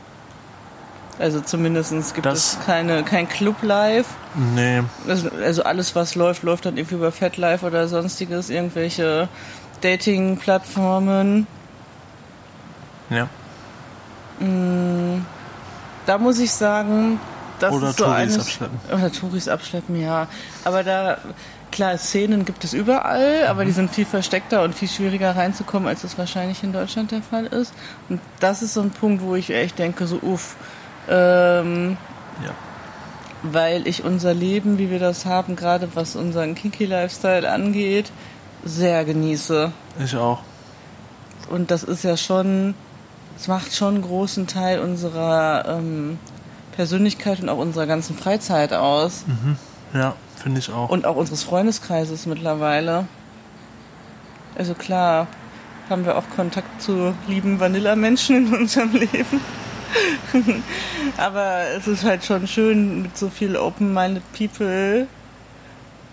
Also 1.19 1.41
zumindest 1.41 1.93
gibt 2.15 2.27
Das- 2.27 2.53
es 2.55 2.59
keine, 2.65 3.03
kein 3.03 3.29
Club-Life. 3.29 4.09
Nee, 4.55 4.83
Also, 5.09 5.31
also 5.43 5.63
alles, 5.65 5.95
was 5.97 6.15
läuft, 6.15 6.45
läuft 6.45 6.65
dann 6.67 6.77
irgendwie 6.77 6.95
über 6.95 7.11
FatLife 7.11 7.67
oder 7.67 7.89
sonstiges, 7.89 8.51
irgendwelche 8.51 9.29
Dating-Plattformen. 9.81 11.47
ja. 13.11 13.29
Da 16.07 16.19
muss 16.19 16.39
ich 16.39 16.53
sagen, 16.53 17.19
das 17.59 17.75
Oder 17.75 17.91
ist 17.91 17.99
so 17.99 18.05
Touris 18.05 18.19
eines, 18.19 18.39
abschleppen. 18.39 18.79
Oder 18.93 19.13
Touris 19.13 19.49
abschleppen, 19.49 20.01
ja. 20.01 20.29
Aber 20.65 20.85
da, 20.85 21.19
klar, 21.73 21.99
Szenen 21.99 22.45
gibt 22.45 22.63
es 22.65 22.73
überall, 22.73 23.47
aber 23.49 23.63
Mhm. 23.63 23.67
die 23.67 23.73
sind 23.73 23.91
viel 23.95 24.07
versteckter 24.07 24.63
und 24.63 24.75
viel 24.75 24.89
schwieriger 24.89 25.35
reinzukommen, 25.37 25.89
als 25.89 26.05
es 26.05 26.17
wahrscheinlich 26.17 26.63
in 26.63 26.73
Deutschland 26.73 27.11
der 27.11 27.23
Fall 27.23 27.47
ist. 27.47 27.73
Und 28.09 28.21
das 28.41 28.63
ist 28.63 28.75
so 28.75 28.81
ein 28.81 28.91
Punkt, 28.91 29.23
wo 29.23 29.35
ich 29.35 29.51
echt 29.51 29.79
denke, 29.79 30.07
so 30.07 30.17
uff, 30.23 30.55
ähm, 31.09 31.97
Ja. 32.45 32.51
weil 33.43 33.87
ich 33.87 34.05
unser 34.05 34.35
Leben, 34.35 34.79
wie 34.79 34.91
wir 34.91 34.99
das 34.99 35.25
haben, 35.27 35.57
gerade 35.57 35.89
was 35.95 36.17
unseren 36.17 36.55
Kinky 36.55 36.85
Lifestyle 36.87 37.51
angeht, 37.51 38.11
sehr 38.65 39.05
genieße. 39.05 39.73
Ich 40.05 40.17
auch. 40.17 40.41
Und 41.51 41.71
das 41.71 41.83
ist 41.85 42.05
ja 42.05 42.17
schon, 42.17 42.75
es 43.39 43.49
macht 43.49 43.75
schon 43.75 43.95
einen 43.95 44.03
großen 44.03 44.47
Teil 44.47 44.81
unserer 44.81 45.65
ähm, 45.79 46.19
Persönlichkeit 46.77 47.41
und 47.41 47.49
auch 47.49 47.59
unserer 47.59 47.87
ganzen 47.87 48.17
Freizeit 48.17 48.73
aus. 48.73 49.25
Ja, 49.95 50.15
finde 50.37 50.59
ich 50.61 50.71
auch. 50.71 50.91
Und 50.91 51.07
auch 51.07 51.17
unseres 51.17 51.43
Freundeskreises 51.43 52.27
mittlerweile. 52.27 53.07
Also 54.57 54.75
klar, 54.75 55.27
haben 55.89 56.05
wir 56.05 56.19
auch 56.19 56.25
Kontakt 56.37 56.83
zu 56.83 57.15
lieben 57.29 57.61
Vanilla-Menschen 57.61 58.49
in 58.49 58.55
unserem 58.55 58.93
Leben. 58.93 59.41
Aber 61.17 61.63
es 61.77 61.87
ist 61.87 62.05
halt 62.05 62.25
schon 62.25 62.47
schön, 62.47 63.03
mit 63.03 63.17
so 63.17 63.29
viel 63.29 63.57
open-minded 63.57 64.23
People 64.33 65.07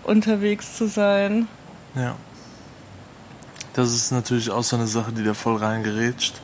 unterwegs 0.04 0.78
zu 0.78 0.88
sein. 0.88 1.48
Ja. 1.96 2.16
Das 3.74 3.94
ist 3.94 4.12
natürlich 4.12 4.52
auch 4.52 4.64
so 4.64 4.78
eine 4.78 4.88
Sache, 4.88 5.12
die 5.12 5.24
da 5.24 5.34
voll 5.34 5.58
reingerätscht. 5.58 6.36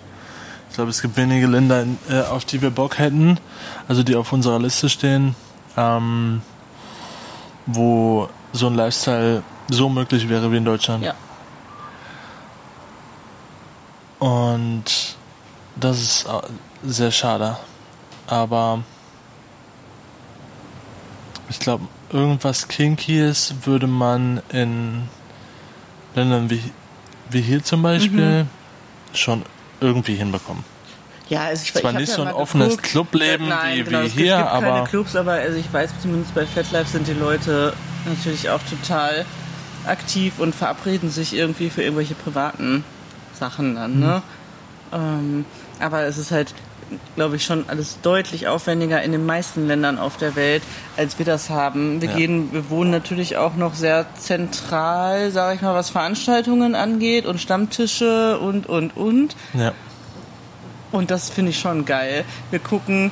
Ich 0.69 0.75
glaube, 0.75 0.89
es 0.89 1.01
gibt 1.01 1.17
wenige 1.17 1.47
Länder, 1.47 1.81
in, 1.81 1.97
äh, 2.09 2.21
auf 2.21 2.45
die 2.45 2.61
wir 2.61 2.71
Bock 2.71 2.97
hätten, 2.97 3.37
also 3.87 4.03
die 4.03 4.15
auf 4.15 4.31
unserer 4.31 4.59
Liste 4.59 4.89
stehen, 4.89 5.35
ähm, 5.77 6.41
wo 7.65 8.29
so 8.53 8.67
ein 8.67 8.75
Lifestyle 8.75 9.43
so 9.69 9.89
möglich 9.89 10.27
wäre 10.29 10.51
wie 10.51 10.57
in 10.57 10.65
Deutschland. 10.65 11.03
Ja. 11.03 11.13
Und 14.19 15.15
das 15.77 16.01
ist 16.01 16.25
äh, 16.25 16.41
sehr 16.83 17.11
schade. 17.11 17.57
Aber 18.27 18.83
ich 21.49 21.59
glaube, 21.59 21.87
irgendwas 22.11 22.67
Kinkyes 22.67 23.53
würde 23.63 23.87
man 23.87 24.41
in 24.51 25.03
Ländern 26.15 26.49
wie, 26.49 26.63
wie 27.29 27.41
hier 27.41 27.63
zum 27.63 27.81
Beispiel 27.81 28.45
schon 29.13 29.43
irgendwie 29.79 30.15
hinbekommen. 30.15 30.63
Ja, 31.29 31.43
also 31.45 31.63
ich, 31.63 31.73
Zwar 31.73 31.91
ich 31.91 31.97
nicht 31.99 32.09
ja 32.09 32.15
so 32.15 32.21
ein 32.23 32.33
offenes 32.33 32.69
geguckt. 32.69 32.83
Clubleben 32.89 33.47
Nein, 33.47 33.79
wie- 33.79 33.83
genau, 33.83 34.01
wie 34.01 34.05
es 34.07 34.13
hier, 34.13 34.37
gibt 34.37 34.49
keine 34.49 34.67
aber- 34.71 34.87
Clubs, 34.87 35.15
aber 35.15 35.31
also 35.33 35.57
ich 35.57 35.71
weiß 35.71 35.91
zumindest 36.01 36.33
bei 36.35 36.45
FatLife 36.45 36.89
sind 36.89 37.07
die 37.07 37.13
Leute 37.13 37.73
natürlich 38.05 38.49
auch 38.49 38.59
total 38.69 39.25
aktiv 39.85 40.39
und 40.39 40.53
verabreden 40.53 41.09
sich 41.09 41.33
irgendwie 41.33 41.69
für 41.69 41.83
irgendwelche 41.83 42.15
privaten 42.15 42.83
Sachen 43.33 43.75
dann, 43.75 43.99
ne? 43.99 44.21
Mhm. 44.91 44.97
Ähm, 44.97 45.45
aber 45.79 46.01
es 46.03 46.17
ist 46.17 46.31
halt, 46.31 46.53
glaube 47.15 47.35
ich, 47.37 47.45
schon 47.45 47.65
alles 47.67 47.99
deutlich 48.01 48.47
aufwendiger 48.47 49.01
in 49.01 49.11
den 49.11 49.25
meisten 49.25 49.67
Ländern 49.67 49.97
auf 49.97 50.17
der 50.17 50.35
Welt, 50.35 50.63
als 50.97 51.17
wir 51.19 51.25
das 51.25 51.49
haben. 51.49 52.01
Wir 52.01 52.09
Ja. 52.09 52.15
gehen, 52.17 52.49
wir 52.51 52.69
wohnen 52.69 52.91
natürlich 52.91 53.37
auch 53.37 53.55
noch 53.55 53.73
sehr 53.75 54.05
zentral, 54.17 55.31
sage 55.31 55.55
ich 55.55 55.61
mal, 55.61 55.73
was 55.73 55.89
Veranstaltungen 55.89 56.75
angeht 56.75 57.25
und 57.25 57.39
Stammtische 57.39 58.39
und 58.39 58.67
und 58.67 58.95
und. 58.97 59.35
Ja. 59.53 59.71
Und 60.91 61.09
das 61.11 61.29
finde 61.29 61.51
ich 61.51 61.59
schon 61.59 61.85
geil. 61.85 62.25
Wir 62.49 62.59
gucken 62.59 63.11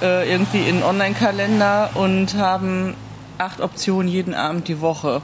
äh, 0.00 0.30
irgendwie 0.30 0.60
in 0.68 0.76
einen 0.76 0.82
Online-Kalender 0.84 1.90
und 1.94 2.34
haben 2.34 2.94
acht 3.36 3.60
Optionen 3.60 4.08
jeden 4.08 4.32
Abend 4.34 4.68
die 4.68 4.80
Woche, 4.80 5.20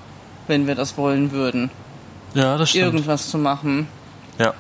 wenn 0.48 0.66
wir 0.66 0.74
das 0.74 0.96
wollen 0.98 1.30
würden, 1.32 1.70
Ja, 2.34 2.58
das 2.58 2.70
stimmt. 2.70 2.84
irgendwas 2.84 3.28
zu 3.30 3.38
machen. 3.38 3.88
Ja. 4.38 4.52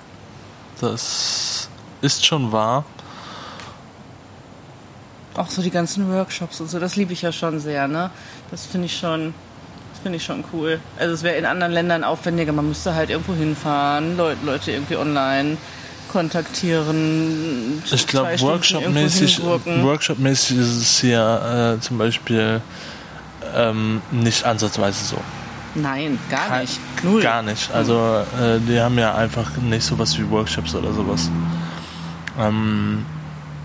Das 0.80 1.68
ist 2.00 2.24
schon 2.26 2.50
wahr. 2.52 2.84
Auch 5.36 5.50
so 5.50 5.62
die 5.62 5.70
ganzen 5.70 6.12
Workshops 6.12 6.60
und 6.60 6.70
so, 6.70 6.78
das 6.78 6.94
liebe 6.96 7.12
ich 7.12 7.22
ja 7.22 7.32
schon 7.32 7.58
sehr, 7.60 7.88
ne? 7.88 8.10
Das 8.50 8.66
finde 8.66 8.86
ich 8.86 8.96
schon, 8.96 9.34
das 9.92 10.00
finde 10.02 10.16
ich 10.18 10.24
schon 10.24 10.44
cool. 10.52 10.78
Also 10.98 11.12
es 11.14 11.22
wäre 11.24 11.36
in 11.36 11.44
anderen 11.44 11.72
Ländern 11.72 12.04
aufwendiger, 12.04 12.52
man 12.52 12.68
müsste 12.68 12.94
halt 12.94 13.10
irgendwo 13.10 13.34
hinfahren, 13.34 14.16
Leute, 14.16 14.44
Leute 14.46 14.70
irgendwie 14.70 14.96
online 14.96 15.56
kontaktieren. 16.12 17.82
Ich 17.90 18.06
glaube, 18.06 18.40
Workshop-mäßig. 18.40 19.40
Workshop-mäßig 19.42 20.58
ist 20.58 20.76
es 20.76 21.00
hier 21.00 21.76
äh, 21.76 21.80
zum 21.80 21.98
Beispiel 21.98 22.60
ähm, 23.56 24.00
nicht 24.12 24.44
ansatzweise 24.44 25.04
so. 25.04 25.16
Nein, 25.74 26.18
gar 26.30 26.46
Kein- 26.46 26.60
nicht. 26.62 26.78
Null. 27.02 27.20
Gar 27.22 27.42
nicht. 27.42 27.72
Also 27.72 28.22
äh, 28.40 28.60
die 28.60 28.80
haben 28.80 28.96
ja 28.98 29.14
einfach 29.16 29.56
nicht 29.56 29.82
sowas 29.84 30.16
wie 30.16 30.30
Workshops 30.30 30.74
oder 30.76 30.92
sowas. 30.92 31.28
Ähm, 32.38 33.04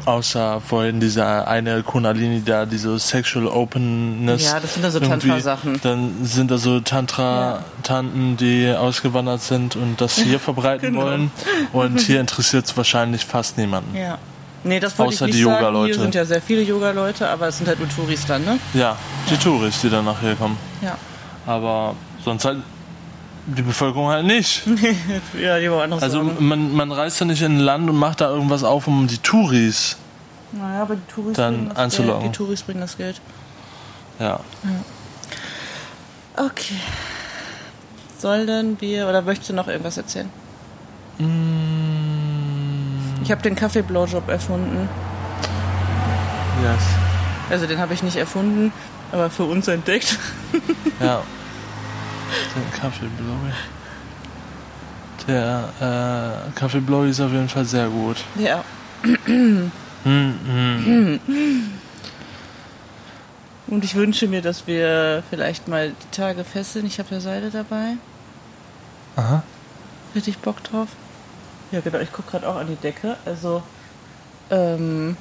außer 0.09 0.59
vorhin 0.61 0.99
dieser 0.99 1.47
eine 1.47 1.83
Kundalini 1.83 2.41
da, 2.43 2.65
diese 2.65 2.97
Sexual 2.97 3.47
Openness. 3.47 4.43
Ja, 4.43 4.59
das 4.59 4.73
sind 4.73 4.83
da 4.83 4.89
so 4.91 4.99
Tantra-Sachen. 4.99 5.79
Dann 5.83 6.25
sind 6.25 6.49
da 6.51 6.57
so 6.57 6.79
Tantra-Tanten, 6.79 8.35
die 8.37 8.73
ausgewandert 8.75 9.41
sind 9.41 9.75
und 9.75 10.01
das 10.01 10.17
hier 10.17 10.39
verbreiten 10.49 10.93
Genau. 10.93 11.05
wollen. 11.05 11.31
Und 11.73 11.99
hier 12.07 12.19
interessiert 12.19 12.65
es 12.65 12.75
wahrscheinlich 12.75 13.25
fast 13.25 13.57
niemanden. 13.57 13.95
Ja. 13.95 14.17
Nee, 14.63 14.79
das 14.79 14.97
wollte 14.97 15.13
Außer 15.13 15.25
ich 15.27 15.33
nicht 15.35 15.39
die. 15.39 15.43
Yoga-Leute. 15.49 15.93
Hier 15.93 16.01
sind 16.01 16.15
ja 16.15 16.25
sehr 16.25 16.41
viele 16.41 16.61
Yoga-Leute, 16.63 17.29
aber 17.29 17.47
es 17.47 17.57
sind 17.57 17.67
halt 17.67 17.79
nur 17.79 17.87
Touris 17.87 18.25
dann, 18.25 18.43
ne? 18.43 18.59
Ja, 18.73 18.97
die 19.29 19.37
Touris, 19.37 19.79
die 19.81 19.89
dann 19.89 20.03
nachher 20.05 20.35
kommen. 20.35 20.57
Ja. 20.81 20.97
Aber 21.45 21.95
sonst 22.25 22.43
halt 22.43 22.57
die 23.55 23.61
Bevölkerung 23.61 24.09
halt 24.09 24.25
nicht. 24.25 24.63
Ja, 25.39 25.59
die 25.59 25.71
woanders 25.71 26.03
Also 26.03 26.23
man, 26.23 26.73
man 26.73 26.91
reist 26.91 27.19
ja 27.19 27.25
nicht 27.25 27.41
in 27.41 27.57
ein 27.57 27.59
Land 27.59 27.89
und 27.89 27.95
macht 27.97 28.21
da 28.21 28.29
irgendwas 28.29 28.63
auf, 28.63 28.87
um 28.87 29.07
die 29.07 29.17
Touris. 29.17 29.97
Naja, 30.51 30.81
aber 30.81 30.95
die 30.95 31.11
Touris 31.13 31.37
dann 31.37 31.53
bringen 31.55 31.69
das 31.69 31.77
anzulocken. 31.77 32.21
Geld. 32.23 32.33
Die 32.33 32.37
Touris 32.37 32.61
bringen 32.63 32.81
das 32.81 32.97
Geld. 32.97 33.21
Ja. 34.19 34.39
Okay. 36.35 36.75
Sollen 38.17 38.77
wir, 38.81 39.07
oder 39.07 39.21
möchtest 39.21 39.49
du 39.49 39.53
noch 39.53 39.67
irgendwas 39.67 39.97
erzählen? 39.97 40.29
Mm, 41.19 43.21
Ich 43.23 43.31
habe 43.31 43.41
den 43.41 43.55
Kaffee-Blowjob 43.55 44.27
erfunden. 44.29 44.89
yes. 46.63 46.83
Also 47.49 47.65
den 47.65 47.79
habe 47.79 47.93
ich 47.93 48.03
nicht 48.03 48.15
erfunden, 48.17 48.71
aber 49.11 49.29
für 49.29 49.43
uns 49.43 49.67
entdeckt. 49.67 50.17
Ja. 50.99 51.21
Der 52.55 52.79
Kaffee-Blowy. 52.79 53.53
Der 55.27 55.69
äh, 55.79 56.59
Kaffee-Blowy 56.59 57.09
ist 57.09 57.19
auf 57.21 57.31
jeden 57.31 57.49
Fall 57.49 57.65
sehr 57.65 57.87
gut. 57.87 58.17
Ja. 58.35 58.63
Hm, 60.05 60.39
hm. 60.47 61.19
Und 63.67 63.83
ich 63.83 63.95
wünsche 63.95 64.27
mir, 64.27 64.41
dass 64.41 64.65
wir 64.65 65.23
vielleicht 65.29 65.67
mal 65.67 65.89
die 65.89 66.15
Tage 66.15 66.45
fesseln. 66.45 66.85
Ich 66.85 66.99
habe 66.99 67.13
ja 67.13 67.19
Seile 67.19 67.51
dabei. 67.51 67.97
Aha. 69.17 69.43
Hätte 70.13 70.29
ich 70.29 70.37
Bock 70.39 70.63
drauf? 70.63 70.87
Ja, 71.71 71.81
genau. 71.81 71.99
Ich 71.99 72.11
gucke 72.11 72.31
gerade 72.31 72.47
auch 72.47 72.55
an 72.55 72.67
die 72.67 72.77
Decke. 72.77 73.17
Also, 73.25 73.61
ähm, 74.49 75.17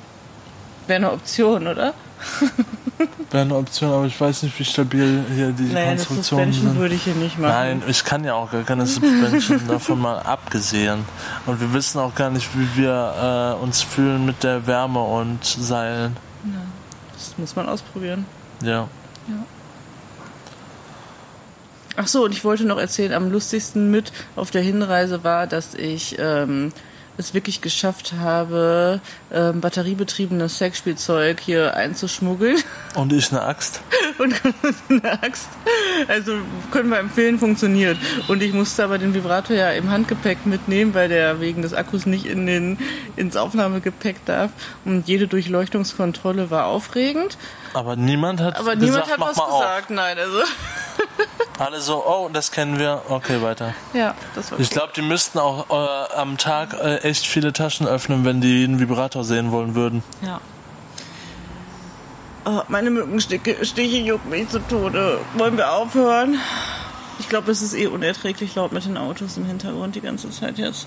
wäre 0.87 0.97
eine 0.97 1.13
Option, 1.13 1.67
oder? 1.67 1.93
Wäre 3.31 3.43
eine 3.43 3.55
Option, 3.57 3.93
aber 3.93 4.07
ich 4.07 4.19
weiß 4.21 4.43
nicht, 4.45 4.59
wie 4.59 4.65
stabil 4.65 5.23
hier 5.35 5.53
die 5.53 5.65
Naja, 5.65 5.89
Konstruktionen 5.89 6.47
Suspension 6.47 6.73
sind. 6.73 6.81
würde 6.81 6.95
ich 6.95 7.03
hier 7.05 7.15
nicht 7.15 7.39
machen. 7.39 7.53
Nein, 7.53 7.83
ich 7.87 8.05
kann 8.05 8.25
ja 8.25 8.35
auch 8.35 8.51
gar 8.51 8.63
keine 8.63 8.87
Suspension 8.87 9.61
davon 9.69 10.01
mal 10.01 10.19
abgesehen. 10.21 11.05
Und 11.47 11.61
wir 11.61 11.73
wissen 11.75 11.99
auch 11.99 12.15
gar 12.15 12.31
nicht, 12.31 12.49
wie 12.59 12.81
wir 12.81 13.57
äh, 13.61 13.63
uns 13.63 13.83
fühlen 13.83 14.25
mit 14.25 14.43
der 14.43 14.67
Wärme 14.67 15.03
und 15.03 15.45
Seilen. 15.45 16.17
Das 17.13 17.35
muss 17.37 17.55
man 17.55 17.69
ausprobieren. 17.69 18.25
Ja. 18.63 18.89
Ach 21.97 22.07
so, 22.07 22.25
und 22.25 22.33
ich 22.33 22.45
wollte 22.45 22.65
noch 22.65 22.79
erzählen, 22.79 23.13
am 23.13 23.31
lustigsten 23.31 23.91
mit 23.91 24.13
auf 24.37 24.51
der 24.53 24.63
Hinreise 24.63 25.25
war, 25.25 25.47
dass 25.49 25.75
ich 25.75 26.17
ähm, 26.19 26.73
es 27.19 27.35
wirklich 27.35 27.61
geschafft 27.61 28.15
habe, 28.19 29.01
ähm, 29.33 29.61
batteriebetriebenes 29.61 30.59
Sexspielzeug 30.59 31.41
hier 31.41 31.75
einzuschmuggeln 31.75 32.57
Und 32.95 33.13
ich 33.13 33.31
eine 33.31 33.43
Axt. 33.43 33.83
und 34.19 34.35
eine 34.89 35.23
Axt. 35.23 35.49
Also 36.07 36.39
können 36.71 36.91
wir 36.91 36.99
empfehlen, 36.99 37.39
funktioniert. 37.39 37.99
Und 38.29 38.43
ich 38.43 38.53
musste 38.53 38.85
aber 38.85 38.99
den 38.99 39.15
Vibrator 39.15 39.57
ja 39.57 39.71
im 39.73 39.91
Handgepäck 39.91 40.47
mitnehmen, 40.47 40.95
weil 40.95 41.09
der 41.09 41.41
wegen 41.41 41.63
des 41.63 41.75
Akkus 41.75 42.07
nicht 42.07 42.27
in 42.27 42.47
den, 42.47 42.79
ins 43.17 43.37
Aufnahmegepäck 43.37 44.25
darf. 44.25 44.51
Und 44.85 45.09
jede 45.09 45.27
Durchleuchtungskontrolle 45.27 46.51
war 46.51 46.67
aufregend. 46.67 47.37
Aber 47.75 47.97
niemand 47.97 48.41
hat 48.41 48.57
Aber 48.57 48.77
gesagt, 48.77 48.83
niemand 48.83 49.11
hat 49.11 49.19
mach 49.19 49.29
was 49.29 49.37
mal 49.37 49.59
gesagt, 49.59 49.91
nein, 49.91 50.19
also. 50.19 50.41
auf. 50.41 50.49
Alle 51.59 51.81
so, 51.81 52.05
oh, 52.07 52.29
das 52.33 52.53
kennen 52.53 52.79
wir. 52.79 53.03
Okay, 53.09 53.43
weiter. 53.43 53.75
Ja, 53.93 54.15
das 54.35 54.53
war 54.53 54.61
Ich 54.61 54.71
glaube, 54.71 54.93
die 54.95 55.03
müssten 55.03 55.39
auch 55.39 55.69
äh, 55.71 56.15
am 56.15 56.39
Tag 56.39 56.75
äh, 56.75 56.99
echt 56.99 57.27
viele 57.27 57.53
Taschen 57.53 57.87
öffnen, 57.87 58.25
wenn 58.25 58.41
die 58.41 58.65
einen 58.65 58.79
Vibrator 58.79 59.25
sehen 59.25 59.51
wollen 59.51 59.75
würden. 59.75 60.03
Ja. 60.23 60.41
Oh, 62.45 62.63
meine 62.69 62.91
Mückenstiche 62.91 63.65
Stiche 63.65 63.99
jucken 63.99 64.31
mich 64.31 64.49
zu 64.49 64.61
Tode. 64.61 65.21
Wollen 65.35 65.57
wir 65.57 65.73
aufhören? 65.73 66.39
Ich 67.19 67.29
glaube, 67.29 67.51
es 67.51 67.61
ist 67.61 67.75
eh 67.75 67.89
unerträglich 67.89 68.55
laut 68.55 68.73
mit 68.73 68.85
den 68.85 68.97
Autos 68.97 69.37
im 69.37 69.45
Hintergrund 69.45 69.97
die 69.97 70.01
ganze 70.01 70.31
Zeit 70.31 70.59
jetzt. 70.59 70.87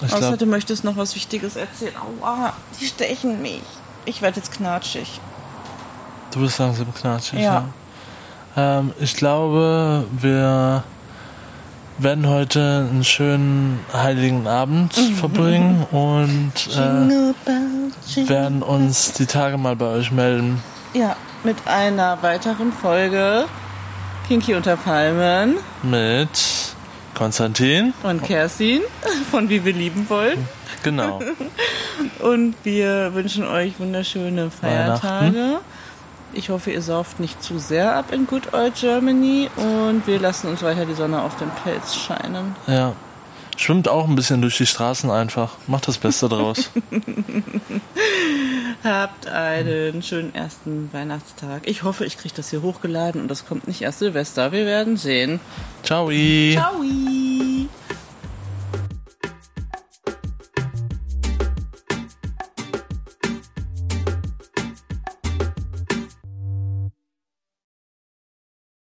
Ich 0.00 0.06
Außer 0.06 0.18
glaube, 0.18 0.36
du 0.38 0.46
möchtest 0.46 0.84
noch 0.84 0.96
was 0.96 1.14
Wichtiges 1.14 1.56
erzählen. 1.56 1.94
Aua, 1.96 2.54
die 2.80 2.86
stechen 2.86 3.42
mich. 3.42 3.62
Ich 4.04 4.22
werde 4.22 4.36
jetzt 4.38 4.52
knatschig. 4.52 5.20
du 6.32 6.40
bist 6.40 6.58
langsam 6.58 6.92
knatschig. 6.94 7.40
Ja. 7.40 7.64
Ja. 8.56 8.78
Ähm, 8.80 8.92
ich 9.00 9.14
glaube, 9.16 10.04
wir 10.12 10.82
werden 11.98 12.28
heute 12.28 12.86
einen 12.90 13.02
schönen 13.04 13.80
heiligen 13.92 14.46
Abend 14.46 14.96
Mhm. 14.96 15.14
verbringen 15.16 15.86
und 15.90 16.52
äh, 16.76 18.28
werden 18.28 18.62
uns 18.62 19.12
die 19.12 19.26
Tage 19.26 19.58
mal 19.58 19.74
bei 19.76 19.86
euch 19.86 20.10
melden. 20.12 20.62
Ja, 20.94 21.16
mit 21.44 21.56
einer 21.66 22.22
weiteren 22.22 22.72
Folge 22.72 23.44
Kinky 24.28 24.54
unter 24.54 24.76
Palmen 24.76 25.56
Mit 25.82 26.67
Konstantin. 27.18 27.92
und 28.04 28.22
Kerstin 28.22 28.80
von 29.30 29.48
Wie 29.48 29.64
wir 29.64 29.72
lieben 29.72 30.08
wollen. 30.08 30.46
Genau. 30.84 31.20
Und 32.20 32.54
wir 32.62 33.12
wünschen 33.14 33.44
euch 33.44 33.78
wunderschöne 33.80 34.50
Feiertage. 34.50 35.58
Ich 36.32 36.50
hoffe, 36.50 36.70
ihr 36.70 36.82
sauft 36.82 37.18
nicht 37.18 37.42
zu 37.42 37.58
sehr 37.58 37.96
ab 37.96 38.12
in 38.12 38.26
Good 38.28 38.52
Old 38.52 38.74
Germany 38.76 39.50
und 39.56 40.06
wir 40.06 40.20
lassen 40.20 40.48
uns 40.48 40.62
weiter 40.62 40.84
die 40.84 40.94
Sonne 40.94 41.22
auf 41.22 41.36
den 41.36 41.50
Pelz 41.64 41.96
scheinen. 41.96 42.54
Ja. 42.66 42.92
Schwimmt 43.56 43.88
auch 43.88 44.06
ein 44.06 44.14
bisschen 44.14 44.40
durch 44.40 44.56
die 44.56 44.66
Straßen 44.66 45.10
einfach. 45.10 45.54
Macht 45.66 45.88
das 45.88 45.98
Beste 45.98 46.28
draus. 46.28 46.70
Habt 48.84 49.26
einen 49.26 50.02
schönen 50.02 50.34
ersten 50.34 50.92
Weihnachtstag. 50.92 51.62
Ich 51.64 51.82
hoffe, 51.82 52.04
ich 52.04 52.16
kriege 52.16 52.34
das 52.34 52.50
hier 52.50 52.62
hochgeladen 52.62 53.20
und 53.20 53.28
das 53.28 53.46
kommt 53.46 53.66
nicht 53.66 53.82
erst 53.82 53.98
Silvester. 53.98 54.52
Wir 54.52 54.66
werden 54.66 54.96
sehen. 54.96 55.40
Ciao. 55.82 56.10
Ciao. 56.10 56.82